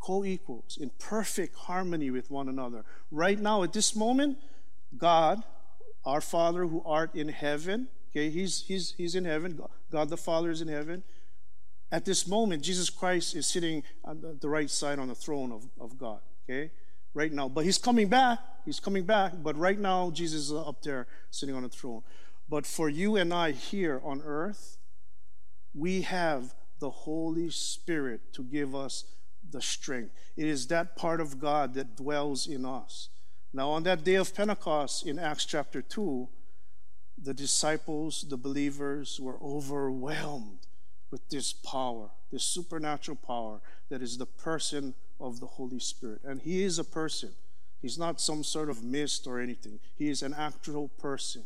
co 0.04 0.22
equals, 0.22 0.76
in 0.78 0.90
perfect 0.98 1.56
harmony 1.56 2.10
with 2.10 2.30
one 2.30 2.46
another. 2.46 2.84
Right 3.10 3.38
now, 3.38 3.62
at 3.62 3.72
this 3.72 3.96
moment, 3.96 4.36
God, 4.98 5.42
our 6.04 6.20
Father 6.20 6.66
who 6.66 6.82
art 6.84 7.14
in 7.14 7.28
heaven, 7.30 7.88
okay, 8.10 8.28
he's, 8.28 8.64
he's, 8.66 8.92
he's 8.98 9.14
in 9.14 9.24
heaven, 9.24 9.58
God 9.90 10.10
the 10.10 10.18
Father 10.18 10.50
is 10.50 10.60
in 10.60 10.68
heaven. 10.68 11.02
At 11.90 12.04
this 12.04 12.28
moment, 12.28 12.62
Jesus 12.62 12.90
Christ 12.90 13.34
is 13.34 13.46
sitting 13.46 13.82
on 14.04 14.38
the, 14.38 14.48
right 14.48 14.68
side 14.68 14.98
on 14.98 15.08
the 15.08 15.14
throne 15.14 15.50
of, 15.50 15.66
of 15.80 15.96
God, 15.96 16.20
okay, 16.44 16.70
right 17.14 17.32
now. 17.32 17.48
But 17.48 17.64
he's 17.64 17.78
coming 17.78 18.08
back, 18.08 18.38
he's 18.64 18.80
coming 18.80 19.04
back, 19.04 19.32
but 19.42 19.56
right 19.56 19.78
now, 19.78 20.10
Jesus 20.10 20.50
is 20.50 20.52
up 20.52 20.82
there 20.82 21.06
sitting 21.30 21.54
on 21.54 21.62
the 21.62 21.68
throne. 21.68 22.02
But 22.48 22.66
for 22.66 22.88
you 22.88 23.16
and 23.16 23.32
I 23.32 23.52
here 23.52 24.00
on 24.04 24.20
earth, 24.22 24.76
we 25.74 26.02
have 26.02 26.54
the 26.78 26.90
Holy 26.90 27.48
Spirit 27.50 28.32
to 28.34 28.42
give 28.42 28.74
us 28.74 29.04
the 29.50 29.62
strength. 29.62 30.12
It 30.36 30.46
is 30.46 30.66
that 30.66 30.96
part 30.96 31.20
of 31.20 31.38
God 31.38 31.74
that 31.74 31.96
dwells 31.96 32.46
in 32.46 32.66
us. 32.66 33.08
Now, 33.52 33.70
on 33.70 33.84
that 33.84 34.04
day 34.04 34.16
of 34.16 34.34
Pentecost 34.34 35.06
in 35.06 35.18
Acts 35.18 35.44
chapter 35.44 35.80
2, 35.80 36.28
the 37.22 37.32
disciples, 37.32 38.26
the 38.28 38.36
believers, 38.36 39.20
were 39.20 39.38
overwhelmed 39.40 40.66
with 41.10 41.28
this 41.28 41.52
power, 41.52 42.10
this 42.32 42.42
supernatural 42.42 43.16
power 43.24 43.60
that 43.88 44.02
is 44.02 44.18
the 44.18 44.26
person 44.26 44.94
of 45.24 45.40
the 45.40 45.46
Holy 45.46 45.78
Spirit. 45.78 46.20
And 46.24 46.40
He 46.40 46.62
is 46.62 46.78
a 46.78 46.84
person. 46.84 47.30
He's 47.80 47.98
not 47.98 48.20
some 48.20 48.44
sort 48.44 48.70
of 48.70 48.82
mist 48.82 49.26
or 49.26 49.40
anything. 49.40 49.80
He 49.96 50.08
is 50.08 50.22
an 50.22 50.34
actual 50.34 50.88
person. 50.88 51.44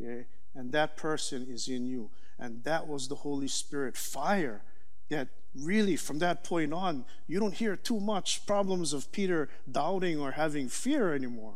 Okay? 0.00 0.26
And 0.54 0.72
that 0.72 0.96
person 0.96 1.46
is 1.48 1.68
in 1.68 1.86
you. 1.86 2.10
And 2.38 2.62
that 2.64 2.86
was 2.86 3.08
the 3.08 3.16
Holy 3.16 3.48
Spirit 3.48 3.96
fire 3.96 4.62
that 5.08 5.28
really 5.54 5.96
from 5.96 6.18
that 6.18 6.44
point 6.44 6.72
on, 6.72 7.04
you 7.26 7.40
don't 7.40 7.54
hear 7.54 7.76
too 7.76 7.98
much 7.98 8.46
problems 8.46 8.92
of 8.92 9.10
Peter 9.10 9.48
doubting 9.70 10.20
or 10.20 10.32
having 10.32 10.68
fear 10.68 11.14
anymore 11.14 11.54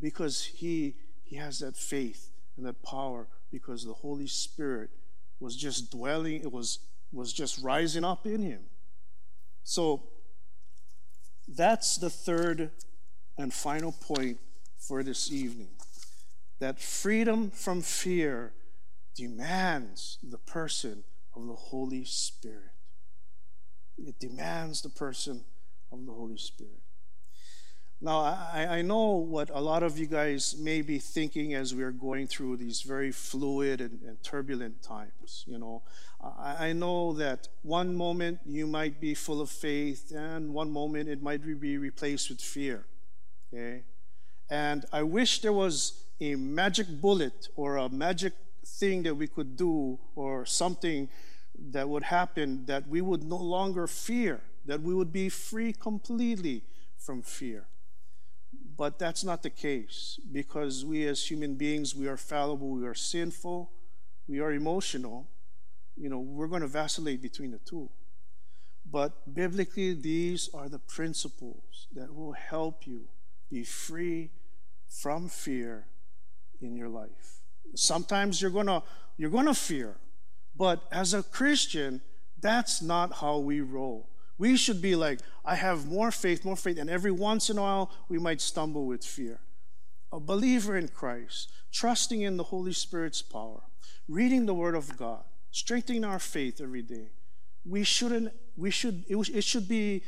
because 0.00 0.44
he, 0.44 0.94
he 1.24 1.36
has 1.36 1.60
that 1.60 1.76
faith 1.76 2.30
and 2.56 2.66
that 2.66 2.82
power 2.82 3.26
because 3.50 3.84
the 3.84 3.92
Holy 3.92 4.26
Spirit 4.26 4.90
was 5.40 5.56
just 5.56 5.90
dwelling, 5.90 6.42
it 6.42 6.52
was, 6.52 6.80
was 7.12 7.32
just 7.32 7.62
rising 7.62 8.04
up 8.04 8.26
in 8.26 8.42
him. 8.42 8.60
So 9.64 10.04
that's 11.56 11.96
the 11.96 12.10
third 12.10 12.70
and 13.36 13.52
final 13.52 13.92
point 13.92 14.38
for 14.78 15.02
this 15.02 15.32
evening 15.32 15.68
that 16.58 16.78
freedom 16.78 17.50
from 17.50 17.80
fear 17.80 18.52
demands 19.16 20.18
the 20.22 20.38
person 20.38 21.04
of 21.34 21.46
the 21.46 21.54
Holy 21.54 22.04
Spirit. 22.04 22.72
It 23.98 24.18
demands 24.18 24.82
the 24.82 24.88
person 24.88 25.44
of 25.90 26.06
the 26.06 26.12
Holy 26.12 26.36
Spirit. 26.36 26.82
Now, 28.02 28.20
I, 28.20 28.78
I 28.78 28.82
know 28.82 29.16
what 29.16 29.50
a 29.52 29.60
lot 29.60 29.82
of 29.82 29.98
you 29.98 30.06
guys 30.06 30.56
may 30.58 30.80
be 30.80 30.98
thinking 30.98 31.52
as 31.52 31.74
we're 31.74 31.90
going 31.90 32.28
through 32.28 32.56
these 32.56 32.80
very 32.80 33.12
fluid 33.12 33.82
and, 33.82 34.00
and 34.00 34.22
turbulent 34.22 34.82
times. 34.82 35.44
You 35.46 35.58
know, 35.58 35.82
I, 36.22 36.68
I, 36.68 36.72
know 36.72 37.12
that 37.14 37.48
one 37.62 37.94
moment 37.94 38.40
you 38.46 38.66
might 38.66 39.02
be 39.02 39.12
full 39.12 39.42
of 39.42 39.50
faith, 39.50 40.12
and 40.12 40.54
one 40.54 40.70
moment 40.70 41.10
it 41.10 41.22
might 41.22 41.44
be 41.60 41.76
replaced 41.76 42.30
with 42.30 42.40
fear. 42.40 42.86
Okay? 43.52 43.82
And 44.48 44.86
I 44.94 45.02
wish 45.02 45.42
there 45.42 45.52
was 45.52 46.04
a 46.22 46.36
magic 46.36 46.86
bullet 47.02 47.48
or 47.54 47.76
a 47.76 47.90
magic 47.90 48.32
thing 48.64 49.02
that 49.02 49.14
we 49.14 49.26
could 49.26 49.58
do 49.58 49.98
or 50.16 50.46
something 50.46 51.10
that 51.72 51.86
would 51.86 52.04
happen 52.04 52.64
that 52.64 52.88
we 52.88 53.02
would 53.02 53.24
no 53.24 53.36
longer 53.36 53.86
fear, 53.86 54.40
that 54.64 54.80
we 54.80 54.94
would 54.94 55.12
be 55.12 55.28
free 55.28 55.74
completely 55.74 56.62
from 56.96 57.20
fear. 57.20 57.66
But 58.80 58.98
that's 58.98 59.24
not 59.24 59.42
the 59.42 59.50
case 59.50 60.18
because 60.32 60.86
we 60.86 61.06
as 61.06 61.30
human 61.30 61.54
beings, 61.54 61.94
we 61.94 62.08
are 62.08 62.16
fallible, 62.16 62.70
we 62.70 62.86
are 62.86 62.94
sinful, 62.94 63.70
we 64.26 64.40
are 64.40 64.52
emotional. 64.52 65.28
You 65.98 66.08
know, 66.08 66.20
we're 66.20 66.46
going 66.46 66.62
to 66.62 66.66
vacillate 66.66 67.20
between 67.20 67.50
the 67.50 67.58
two. 67.58 67.90
But 68.90 69.34
biblically, 69.34 69.92
these 69.92 70.48
are 70.54 70.70
the 70.70 70.78
principles 70.78 71.88
that 71.92 72.14
will 72.14 72.32
help 72.32 72.86
you 72.86 73.08
be 73.50 73.64
free 73.64 74.30
from 74.88 75.28
fear 75.28 75.84
in 76.62 76.74
your 76.74 76.88
life. 76.88 77.42
Sometimes 77.74 78.40
you're 78.40 78.50
going 78.50 78.68
to 78.68 78.82
you're 79.18 79.28
going 79.28 79.44
to 79.44 79.54
fear. 79.54 79.96
But 80.56 80.84
as 80.90 81.12
a 81.12 81.22
Christian, 81.22 82.00
that's 82.40 82.80
not 82.80 83.16
how 83.16 83.40
we 83.40 83.60
roll. 83.60 84.08
We 84.40 84.56
should 84.56 84.80
be 84.80 84.96
like, 84.96 85.20
I 85.44 85.54
have 85.54 85.86
more 85.86 86.10
faith, 86.10 86.46
more 86.46 86.56
faith, 86.56 86.78
and 86.78 86.88
every 86.88 87.10
once 87.10 87.50
in 87.50 87.58
a 87.58 87.60
while 87.60 87.90
we 88.08 88.18
might 88.18 88.40
stumble 88.40 88.86
with 88.86 89.04
fear. 89.04 89.40
A 90.10 90.18
believer 90.18 90.78
in 90.78 90.88
Christ, 90.88 91.52
trusting 91.70 92.22
in 92.22 92.38
the 92.38 92.44
Holy 92.44 92.72
Spirit's 92.72 93.20
power, 93.20 93.60
reading 94.08 94.46
the 94.46 94.54
Word 94.54 94.74
of 94.74 94.96
God, 94.96 95.24
strengthening 95.50 96.06
our 96.06 96.18
faith 96.18 96.58
every 96.58 96.80
day. 96.80 97.10
We 97.66 97.84
shouldn't, 97.84 98.32
we 98.56 98.70
should, 98.70 99.04
it, 99.10 99.16
it 99.28 99.44
should 99.44 99.68
be, 99.68 100.04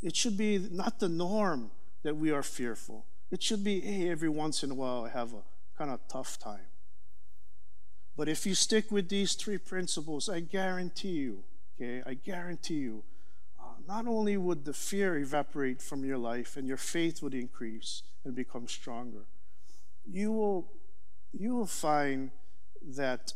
it 0.00 0.14
should 0.14 0.38
be 0.38 0.68
not 0.70 1.00
the 1.00 1.08
norm 1.08 1.72
that 2.04 2.16
we 2.16 2.30
are 2.30 2.44
fearful. 2.44 3.04
It 3.32 3.42
should 3.42 3.64
be, 3.64 3.80
hey, 3.80 4.08
every 4.08 4.28
once 4.28 4.62
in 4.62 4.70
a 4.70 4.74
while 4.74 5.06
I 5.06 5.08
have 5.08 5.32
a 5.32 5.42
kind 5.76 5.90
of 5.90 5.98
tough 6.06 6.38
time. 6.38 6.68
But 8.16 8.28
if 8.28 8.46
you 8.46 8.54
stick 8.54 8.92
with 8.92 9.08
these 9.08 9.34
three 9.34 9.58
principles, 9.58 10.28
I 10.28 10.38
guarantee 10.38 11.08
you, 11.08 11.42
okay, 11.74 12.08
I 12.08 12.14
guarantee 12.14 12.74
you, 12.74 13.02
not 13.86 14.06
only 14.06 14.36
would 14.36 14.64
the 14.64 14.72
fear 14.72 15.16
evaporate 15.16 15.80
from 15.80 16.04
your 16.04 16.18
life 16.18 16.56
and 16.56 16.66
your 16.66 16.76
faith 16.76 17.22
would 17.22 17.34
increase 17.34 18.02
and 18.24 18.34
become 18.34 18.66
stronger, 18.66 19.26
you 20.10 20.32
will, 20.32 20.72
you 21.32 21.54
will 21.54 21.66
find 21.66 22.30
that 22.82 23.32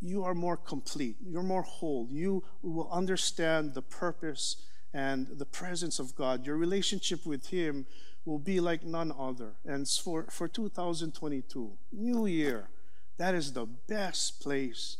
you 0.00 0.22
are 0.24 0.34
more 0.34 0.56
complete, 0.56 1.16
you're 1.24 1.42
more 1.42 1.62
whole, 1.62 2.08
you 2.10 2.44
will 2.62 2.90
understand 2.90 3.74
the 3.74 3.82
purpose 3.82 4.56
and 4.92 5.26
the 5.38 5.46
presence 5.46 5.98
of 5.98 6.14
God. 6.14 6.46
Your 6.46 6.56
relationship 6.56 7.26
with 7.26 7.48
Him 7.48 7.86
will 8.24 8.38
be 8.38 8.60
like 8.60 8.84
none 8.84 9.12
other. 9.18 9.52
And 9.64 9.88
for, 9.88 10.26
for 10.30 10.48
2022, 10.48 11.72
new 11.92 12.26
year, 12.26 12.68
that 13.16 13.34
is 13.34 13.52
the 13.52 13.66
best 13.66 14.40
place, 14.40 14.98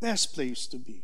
best 0.00 0.34
place 0.34 0.66
to 0.68 0.78
be. 0.78 1.02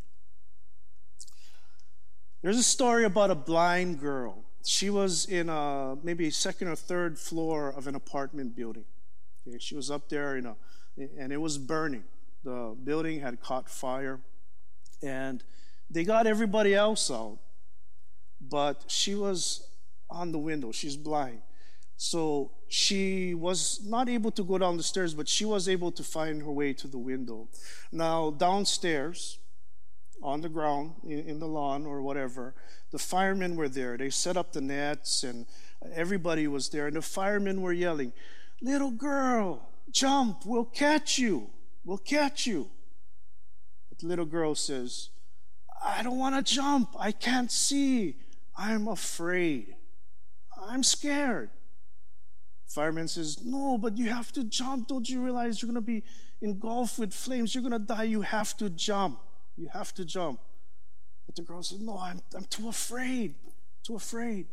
There's 2.41 2.59
a 2.59 2.63
story 2.63 3.05
about 3.05 3.31
a 3.31 3.35
blind 3.35 4.01
girl. 4.01 4.45
She 4.65 4.91
was 4.91 5.25
in 5.27 5.49
a 5.49 5.97
maybe 6.03 6.31
second 6.31 6.69
or 6.69 6.77
third 6.77 7.19
floor 7.19 7.69
of 7.69 7.87
an 7.89 7.95
apartment 7.95 8.55
building. 8.55 8.85
Okay, 9.47 9.59
she 9.59 9.75
was 9.75 9.91
up 9.91 10.09
there, 10.09 10.37
and 10.37 11.33
it 11.33 11.41
was 11.41 11.59
burning. 11.59 12.05
The 12.45 12.77
building 12.85 13.21
had 13.21 13.41
caught 13.41 13.69
fire, 13.69 14.21
and 15.03 15.43
they 15.91 16.05
got 16.05 16.27
everybody 16.27 16.75
else 16.75 17.11
out, 17.11 17.39
but 18.41 18.85
she 18.87 19.17
was 19.17 19.67
on 20.09 20.31
the 20.31 20.39
window. 20.39 20.71
She's 20.71 20.97
blind, 20.97 21.43
So 21.97 22.53
she 22.69 23.35
was 23.35 23.81
not 23.85 24.09
able 24.09 24.31
to 24.31 24.45
go 24.45 24.57
down 24.59 24.77
the 24.77 24.85
stairs, 24.85 25.15
but 25.15 25.29
she 25.29 25.45
was 25.45 25.69
able 25.69 25.91
to 25.91 26.05
find 26.05 26.43
her 26.43 26.53
way 26.53 26.73
to 26.75 26.87
the 26.87 26.99
window. 26.99 27.49
Now, 27.91 28.31
downstairs, 28.31 29.39
on 30.23 30.41
the 30.41 30.49
ground, 30.49 30.93
in, 31.05 31.39
the 31.39 31.47
lawn 31.47 31.87
or 31.87 32.03
whatever, 32.03 32.55
the 32.91 32.99
firemen 32.99 33.57
were 33.57 33.69
there. 33.69 33.97
They 33.97 34.11
set 34.11 34.37
up 34.37 34.53
the 34.53 34.61
nets 34.61 35.23
and 35.23 35.47
everybody 35.95 36.47
was 36.49 36.69
there. 36.69 36.87
And 36.87 36.97
the 36.97 37.03
firemen 37.03 37.63
were 37.63 37.73
yelling, 37.73 38.13
Little 38.61 38.91
girl, 38.91 39.69
jump, 39.91 40.45
we'll 40.45 40.65
catch 40.65 41.19
you, 41.19 41.51
we'll 41.85 41.99
catch 41.99 42.47
you. 42.47 42.69
But 43.89 44.01
the 44.01 44.07
little 44.07 44.27
girl 44.27 44.55
says, 44.55 45.11
I 45.85 46.03
don't 46.03 46.19
want 46.19 46.35
to 46.35 46.55
jump, 46.55 46.97
I 46.99 47.13
can't 47.13 47.53
see, 47.53 48.17
I'm 48.57 48.89
afraid, 48.89 49.77
I'm 50.61 50.83
scared. 50.83 51.51
Fireman 52.69 53.09
says, 53.09 53.43
No, 53.45 53.79
but 53.79 53.97
you 53.97 54.11
have 54.11 54.31
to 54.33 54.45
jump. 54.45 54.89
Don't 54.89 55.09
you 55.09 55.23
realize 55.23 55.63
you're 55.63 55.73
going 55.73 55.83
to 55.83 55.87
be 55.87 56.05
engulfed 56.43 56.99
with 56.99 57.15
flames? 57.15 57.55
You're 57.55 57.63
going 57.63 57.73
to 57.73 57.79
die. 57.79 58.05
You 58.05 58.21
have 58.21 58.57
to 58.59 58.69
jump. 58.69 59.21
You 59.59 59.69
have 59.73 59.93
to 59.95 60.05
jump. 60.05 60.41
But 61.27 61.37
the 61.37 61.43
girl 61.43 61.63
says, 61.63 61.81
No, 61.81 61.99
I'm, 61.99 62.21
I'm 62.35 62.45
too 62.45 62.69
afraid. 62.69 63.35
Too 63.83 63.97
afraid. 63.97 64.47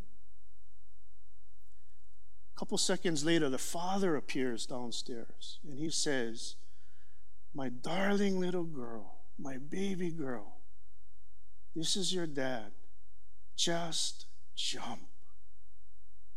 A 2.56 2.60
couple 2.60 2.78
seconds 2.78 3.24
later, 3.26 3.49
the 3.49 3.58
father 3.58 4.16
appears 4.16 4.66
downstairs 4.66 5.60
and 5.68 5.78
he 5.78 5.89
says, 5.89 6.56
My 7.53 7.70
darling 7.70 8.39
little 8.39 8.64
girl, 8.64 9.18
my 9.38 9.58
baby 9.58 10.10
girl, 10.10 10.58
this 11.76 11.95
is 11.95 12.14
your 12.14 12.28
dad. 12.28 12.72
Just 13.56 14.26
jump. 14.56 15.01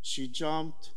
She 0.02 0.28
jumped 0.28 0.90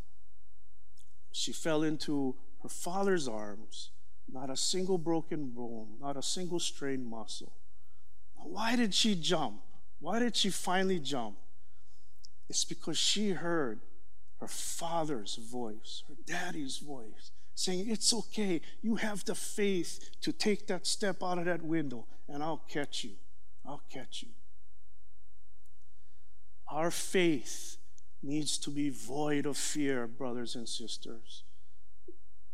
she 1.31 1.53
fell 1.53 1.83
into 1.83 2.35
her 2.61 2.69
father's 2.69 3.27
arms, 3.27 3.91
not 4.31 4.49
a 4.49 4.57
single 4.57 4.97
broken 4.97 5.49
bone, 5.49 5.97
not 5.99 6.17
a 6.17 6.21
single 6.21 6.59
strained 6.59 7.05
muscle. 7.05 7.53
Why 8.43 8.75
did 8.75 8.93
she 8.93 9.15
jump? 9.15 9.61
Why 9.99 10.19
did 10.19 10.35
she 10.35 10.49
finally 10.49 10.99
jump? 10.99 11.37
It's 12.49 12.65
because 12.65 12.97
she 12.97 13.29
heard 13.29 13.79
her 14.39 14.47
father's 14.47 15.35
voice, 15.35 16.03
her 16.07 16.15
daddy's 16.25 16.79
voice, 16.79 17.31
saying, 17.55 17.89
It's 17.89 18.13
okay. 18.13 18.61
You 18.81 18.95
have 18.95 19.23
the 19.23 19.35
faith 19.35 20.09
to 20.21 20.31
take 20.31 20.67
that 20.67 20.87
step 20.87 21.23
out 21.23 21.37
of 21.37 21.45
that 21.45 21.61
window, 21.61 22.07
and 22.27 22.43
I'll 22.43 22.63
catch 22.67 23.03
you. 23.03 23.11
I'll 23.65 23.83
catch 23.89 24.23
you. 24.23 24.29
Our 26.67 26.89
faith 26.89 27.77
needs 28.23 28.57
to 28.59 28.69
be 28.69 28.89
void 28.89 29.45
of 29.45 29.57
fear, 29.57 30.07
brothers 30.07 30.55
and 30.55 30.67
sisters. 30.67 31.43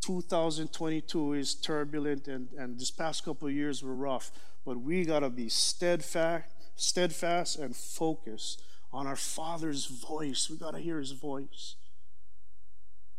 2022 0.00 1.32
is 1.34 1.54
turbulent, 1.54 2.28
and, 2.28 2.48
and 2.56 2.78
this 2.78 2.90
past 2.90 3.24
couple 3.24 3.48
of 3.48 3.54
years 3.54 3.82
were 3.82 3.94
rough, 3.94 4.30
but 4.64 4.80
we 4.80 5.04
got 5.04 5.20
to 5.20 5.30
be 5.30 5.48
steadfast, 5.48 6.46
steadfast 6.76 7.56
and 7.56 7.74
focused 7.74 8.62
on 8.92 9.06
our 9.06 9.16
Father's 9.16 9.86
voice. 9.86 10.48
We 10.50 10.56
got 10.56 10.72
to 10.72 10.78
hear 10.78 10.98
His 10.98 11.12
voice. 11.12 11.76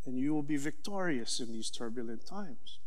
And 0.05 0.17
you 0.17 0.33
will 0.33 0.43
be 0.43 0.57
victorious 0.57 1.39
in 1.39 1.51
these 1.51 1.69
turbulent 1.69 2.25
times. 2.25 2.79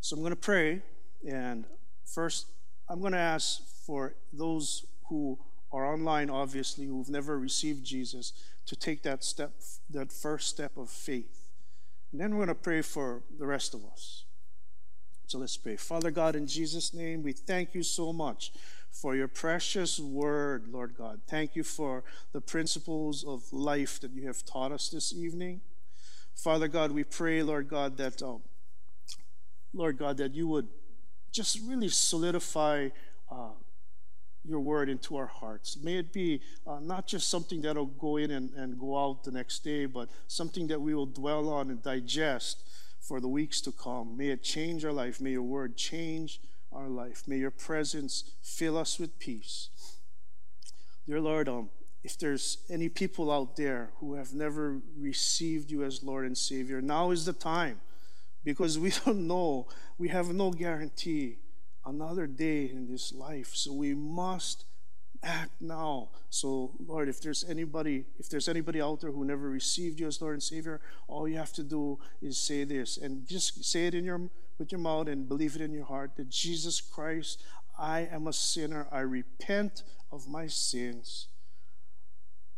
So 0.00 0.16
I'm 0.16 0.22
going 0.22 0.30
to 0.30 0.36
pray, 0.36 0.82
and 1.28 1.64
first, 2.04 2.46
I'm 2.88 3.00
going 3.00 3.12
to 3.12 3.18
ask 3.18 3.60
for 3.84 4.14
those 4.32 4.86
who 5.08 5.38
are 5.72 5.92
online, 5.92 6.30
obviously, 6.30 6.86
who've 6.86 7.10
never 7.10 7.38
received 7.38 7.84
Jesus, 7.84 8.32
to 8.66 8.76
take 8.76 9.02
that 9.02 9.24
step, 9.24 9.52
that 9.90 10.12
first 10.12 10.48
step 10.48 10.76
of 10.76 10.88
faith. 10.88 11.48
And 12.12 12.20
then 12.20 12.30
we're 12.30 12.46
going 12.46 12.48
to 12.48 12.62
pray 12.62 12.82
for 12.82 13.22
the 13.38 13.46
rest 13.46 13.74
of 13.74 13.84
us. 13.84 14.24
So 15.28 15.36
let's 15.36 15.58
pray. 15.58 15.76
Father 15.76 16.10
God, 16.10 16.36
in 16.36 16.46
Jesus' 16.46 16.94
name, 16.94 17.22
we 17.22 17.32
thank 17.32 17.74
you 17.74 17.82
so 17.82 18.14
much 18.14 18.50
for 18.90 19.14
your 19.14 19.28
precious 19.28 20.00
word, 20.00 20.68
Lord 20.68 20.94
God. 20.96 21.20
Thank 21.28 21.54
you 21.54 21.62
for 21.62 22.02
the 22.32 22.40
principles 22.40 23.24
of 23.24 23.42
life 23.52 24.00
that 24.00 24.12
you 24.12 24.26
have 24.26 24.42
taught 24.46 24.72
us 24.72 24.88
this 24.88 25.12
evening. 25.12 25.60
Father 26.34 26.66
God, 26.66 26.92
we 26.92 27.04
pray, 27.04 27.42
Lord 27.42 27.68
God, 27.68 27.98
that, 27.98 28.22
um, 28.22 28.40
Lord 29.74 29.98
God, 29.98 30.16
that 30.16 30.34
you 30.34 30.48
would 30.48 30.68
just 31.30 31.60
really 31.68 31.90
solidify 31.90 32.88
uh, 33.30 33.50
your 34.46 34.60
word 34.60 34.88
into 34.88 35.18
our 35.18 35.26
hearts. 35.26 35.76
May 35.76 35.98
it 35.98 36.10
be 36.10 36.40
uh, 36.66 36.80
not 36.80 37.06
just 37.06 37.28
something 37.28 37.60
that'll 37.60 37.84
go 37.84 38.16
in 38.16 38.30
and, 38.30 38.50
and 38.54 38.80
go 38.80 38.96
out 38.96 39.24
the 39.24 39.32
next 39.32 39.62
day, 39.62 39.84
but 39.84 40.08
something 40.26 40.68
that 40.68 40.80
we 40.80 40.94
will 40.94 41.04
dwell 41.04 41.50
on 41.50 41.68
and 41.68 41.82
digest 41.82 42.62
for 43.08 43.20
the 43.20 43.28
weeks 43.28 43.62
to 43.62 43.72
come. 43.72 44.18
May 44.18 44.28
it 44.28 44.42
change 44.42 44.84
our 44.84 44.92
life. 44.92 45.18
May 45.18 45.30
your 45.30 45.42
word 45.42 45.78
change 45.78 46.42
our 46.70 46.88
life. 46.88 47.22
May 47.26 47.38
your 47.38 47.50
presence 47.50 48.24
fill 48.42 48.76
us 48.76 48.98
with 48.98 49.18
peace. 49.18 49.70
Dear 51.06 51.18
Lord, 51.18 51.48
um, 51.48 51.70
if 52.04 52.18
there's 52.18 52.58
any 52.68 52.90
people 52.90 53.32
out 53.32 53.56
there 53.56 53.92
who 53.98 54.12
have 54.12 54.34
never 54.34 54.82
received 54.94 55.70
you 55.70 55.84
as 55.84 56.02
Lord 56.02 56.26
and 56.26 56.36
Savior, 56.36 56.82
now 56.82 57.10
is 57.10 57.24
the 57.24 57.32
time 57.32 57.80
because 58.44 58.78
we 58.78 58.92
don't 59.06 59.26
know, 59.26 59.68
we 59.96 60.08
have 60.08 60.28
no 60.34 60.50
guarantee 60.50 61.38
another 61.86 62.26
day 62.26 62.68
in 62.68 62.90
this 62.90 63.14
life. 63.14 63.52
So 63.54 63.72
we 63.72 63.94
must 63.94 64.66
act 65.22 65.60
now. 65.60 66.10
So, 66.30 66.72
Lord, 66.86 67.08
if 67.08 67.20
there's 67.20 67.44
anybody, 67.44 68.04
if 68.18 68.28
there's 68.28 68.48
anybody 68.48 68.80
out 68.80 69.00
there 69.00 69.10
who 69.10 69.24
never 69.24 69.48
received 69.48 70.00
you 70.00 70.06
as 70.06 70.20
Lord 70.20 70.34
and 70.34 70.42
Savior, 70.42 70.80
all 71.06 71.28
you 71.28 71.36
have 71.36 71.52
to 71.54 71.62
do 71.62 71.98
is 72.22 72.38
say 72.38 72.64
this 72.64 72.96
and 72.96 73.26
just 73.26 73.64
say 73.64 73.86
it 73.86 73.94
in 73.94 74.04
your 74.04 74.30
with 74.58 74.72
your 74.72 74.80
mouth 74.80 75.08
and 75.08 75.28
believe 75.28 75.54
it 75.54 75.62
in 75.62 75.72
your 75.72 75.84
heart 75.84 76.16
that 76.16 76.28
Jesus 76.28 76.80
Christ, 76.80 77.42
I 77.78 78.08
am 78.10 78.26
a 78.26 78.32
sinner. 78.32 78.88
I 78.90 79.00
repent 79.00 79.84
of 80.10 80.28
my 80.28 80.48
sins. 80.48 81.28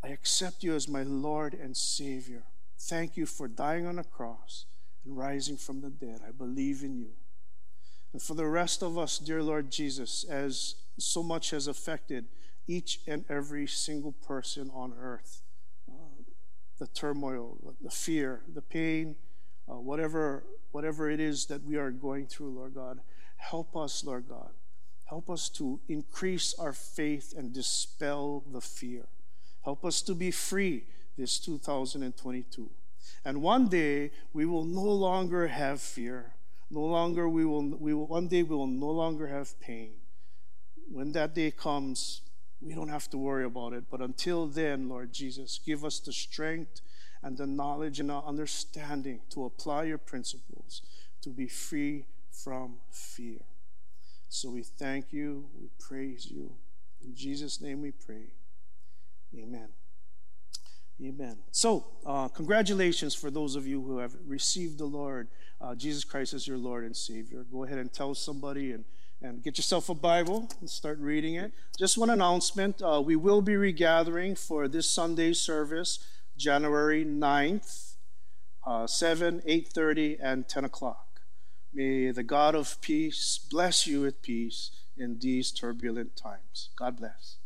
I 0.03 0.09
accept 0.09 0.63
you 0.63 0.75
as 0.75 0.89
my 0.89 1.03
Lord 1.03 1.53
and 1.53 1.77
Savior. 1.77 2.45
Thank 2.79 3.17
you 3.17 3.27
for 3.27 3.49
dying 3.49 3.87
on 3.87 3.97
the 3.97 4.05
cross 4.05 4.65
and 5.05 5.17
rising 5.17 5.59
from 5.59 5.83
the 5.83 5.91
dead. 5.91 6.21
I 6.27 6.31
believe 6.31 6.83
in 6.83 6.97
you. 6.97 7.11
And 8.13 8.23
for 8.23 8.35
the 8.35 8.47
rest 8.47 8.83
of 8.83 8.97
us, 8.97 9.19
dear 9.19 9.43
Lord 9.43 9.71
Jesus, 9.71 10.25
as 10.25 10.77
so 10.99 11.23
much 11.23 11.51
has 11.51 11.67
affected 11.67 12.27
each 12.67 13.01
and 13.07 13.25
every 13.29 13.67
single 13.67 14.13
person 14.13 14.71
on 14.75 14.93
earth 15.01 15.43
uh, 15.89 15.95
the 16.79 16.87
turmoil, 16.89 17.59
the 17.83 17.91
fear, 17.91 18.43
the 18.55 18.63
pain, 18.63 19.17
uh, 19.69 19.75
whatever, 19.75 20.45
whatever 20.73 21.11
it 21.11 21.21
is 21.21 21.47
that 21.47 21.63
we 21.65 21.77
are 21.77 21.91
going 21.91 22.27
through, 22.27 22.51
Lord 22.51 22.75
God, 22.75 23.01
help 23.37 23.77
us, 23.77 24.05
Lord 24.05 24.25
God. 24.29 24.51
Help 25.05 25.29
us 25.29 25.49
to 25.51 25.81
increase 25.89 26.55
our 26.59 26.73
faith 26.73 27.35
and 27.37 27.53
dispel 27.53 28.45
the 28.51 28.61
fear. 28.61 29.09
Help 29.63 29.85
us 29.85 30.01
to 30.03 30.15
be 30.15 30.31
free 30.31 30.85
this 31.19 31.39
2022. 31.41 32.71
And 33.25 33.43
one 33.43 33.69
day 33.69 34.13
we 34.33 34.47
will 34.47 34.65
no 34.65 34.83
longer 34.85 35.49
have 35.49 35.81
fear 35.81 36.35
no 36.71 36.83
longer 36.83 37.29
we 37.29 37.45
will, 37.45 37.67
we 37.67 37.93
will, 37.93 38.07
one 38.07 38.29
day 38.29 38.43
we 38.43 38.55
will 38.55 38.67
no 38.67 38.91
longer 38.91 39.27
have 39.27 39.59
pain. 39.61 39.91
When 40.91 41.13
that 41.13 41.35
day 41.35 41.51
comes, 41.51 42.23
we 42.61 42.75
don't 42.75 42.89
have 42.89 43.09
to 43.11 43.19
worry 43.19 43.45
about 43.45 43.73
it. 43.73 43.85
But 43.91 44.01
until 44.01 44.47
then, 44.47 44.89
Lord 44.89 45.13
Jesus, 45.13 45.61
give 45.65 45.85
us 45.85 45.99
the 45.99 46.13
strength 46.13 46.81
and 47.23 47.37
the 47.37 47.47
knowledge 47.47 48.01
and 48.01 48.11
the 48.11 48.17
understanding 48.17 49.21
to 49.31 49.45
apply 49.45 49.85
your 49.85 49.99
principles, 49.99 50.83
to 51.23 51.31
be 51.31 51.47
free 51.47 52.07
from 52.31 52.77
fear. 52.91 53.41
So 54.29 54.51
we 54.51 54.63
thank 54.63 55.13
you, 55.13 55.47
we 55.61 55.69
praise 55.79 56.31
you. 56.31 56.53
In 57.03 57.15
Jesus' 57.15 57.61
name 57.61 57.83
we 57.83 57.91
pray. 57.91 58.35
Amen. 59.35 59.69
Amen. 61.03 61.39
So, 61.51 61.87
uh, 62.05 62.29
congratulations 62.29 63.15
for 63.15 63.31
those 63.31 63.57
of 63.57 63.67
you 63.67 63.81
who 63.83 63.99
have 63.99 64.15
received 64.27 64.79
the 64.79 64.85
Lord 64.85 65.29
uh, 65.61 65.75
Jesus 65.75 66.05
Christ 66.05 66.35
as 66.35 66.47
your 66.47 66.59
Lord 66.59 66.85
and 66.85 66.95
Savior. 66.95 67.45
Go 67.51 67.65
ahead 67.65 67.79
and 67.79 67.93
tell 67.93 68.15
somebody 68.15 68.73
and, 68.73 68.85
and 69.23 69.43
get 69.43 69.59
yourself 69.59 69.89
a 69.89 69.95
Bible 69.95 70.49
and 70.61 70.71
start 70.71 70.99
reading 70.99 71.35
it. 71.35 71.53
Just 71.79 71.99
one 71.99 72.11
announcement 72.11 72.81
uh, 72.83 73.03
we 73.05 73.17
will 73.17 73.43
be 73.43 73.57
regathering 73.57 74.35
for 74.35 74.69
this 74.69 74.89
Sunday 74.89 75.33
service, 75.33 75.99
January 76.37 77.05
9th, 77.05 77.95
uh, 78.67 78.87
7, 78.87 79.41
8.30, 79.41 80.19
and 80.23 80.49
10 80.49 80.65
o'clock. 80.65 81.21
May 81.73 82.11
the 82.11 82.23
God 82.23 82.55
of 82.55 82.81
peace 82.81 83.39
bless 83.51 83.87
you 83.87 84.03
with 84.03 84.23
peace 84.23 84.71
in 84.97 85.19
these 85.19 85.53
turbulent 85.53 86.17
times. 86.17 86.71
God 86.77 86.97
bless. 86.97 87.37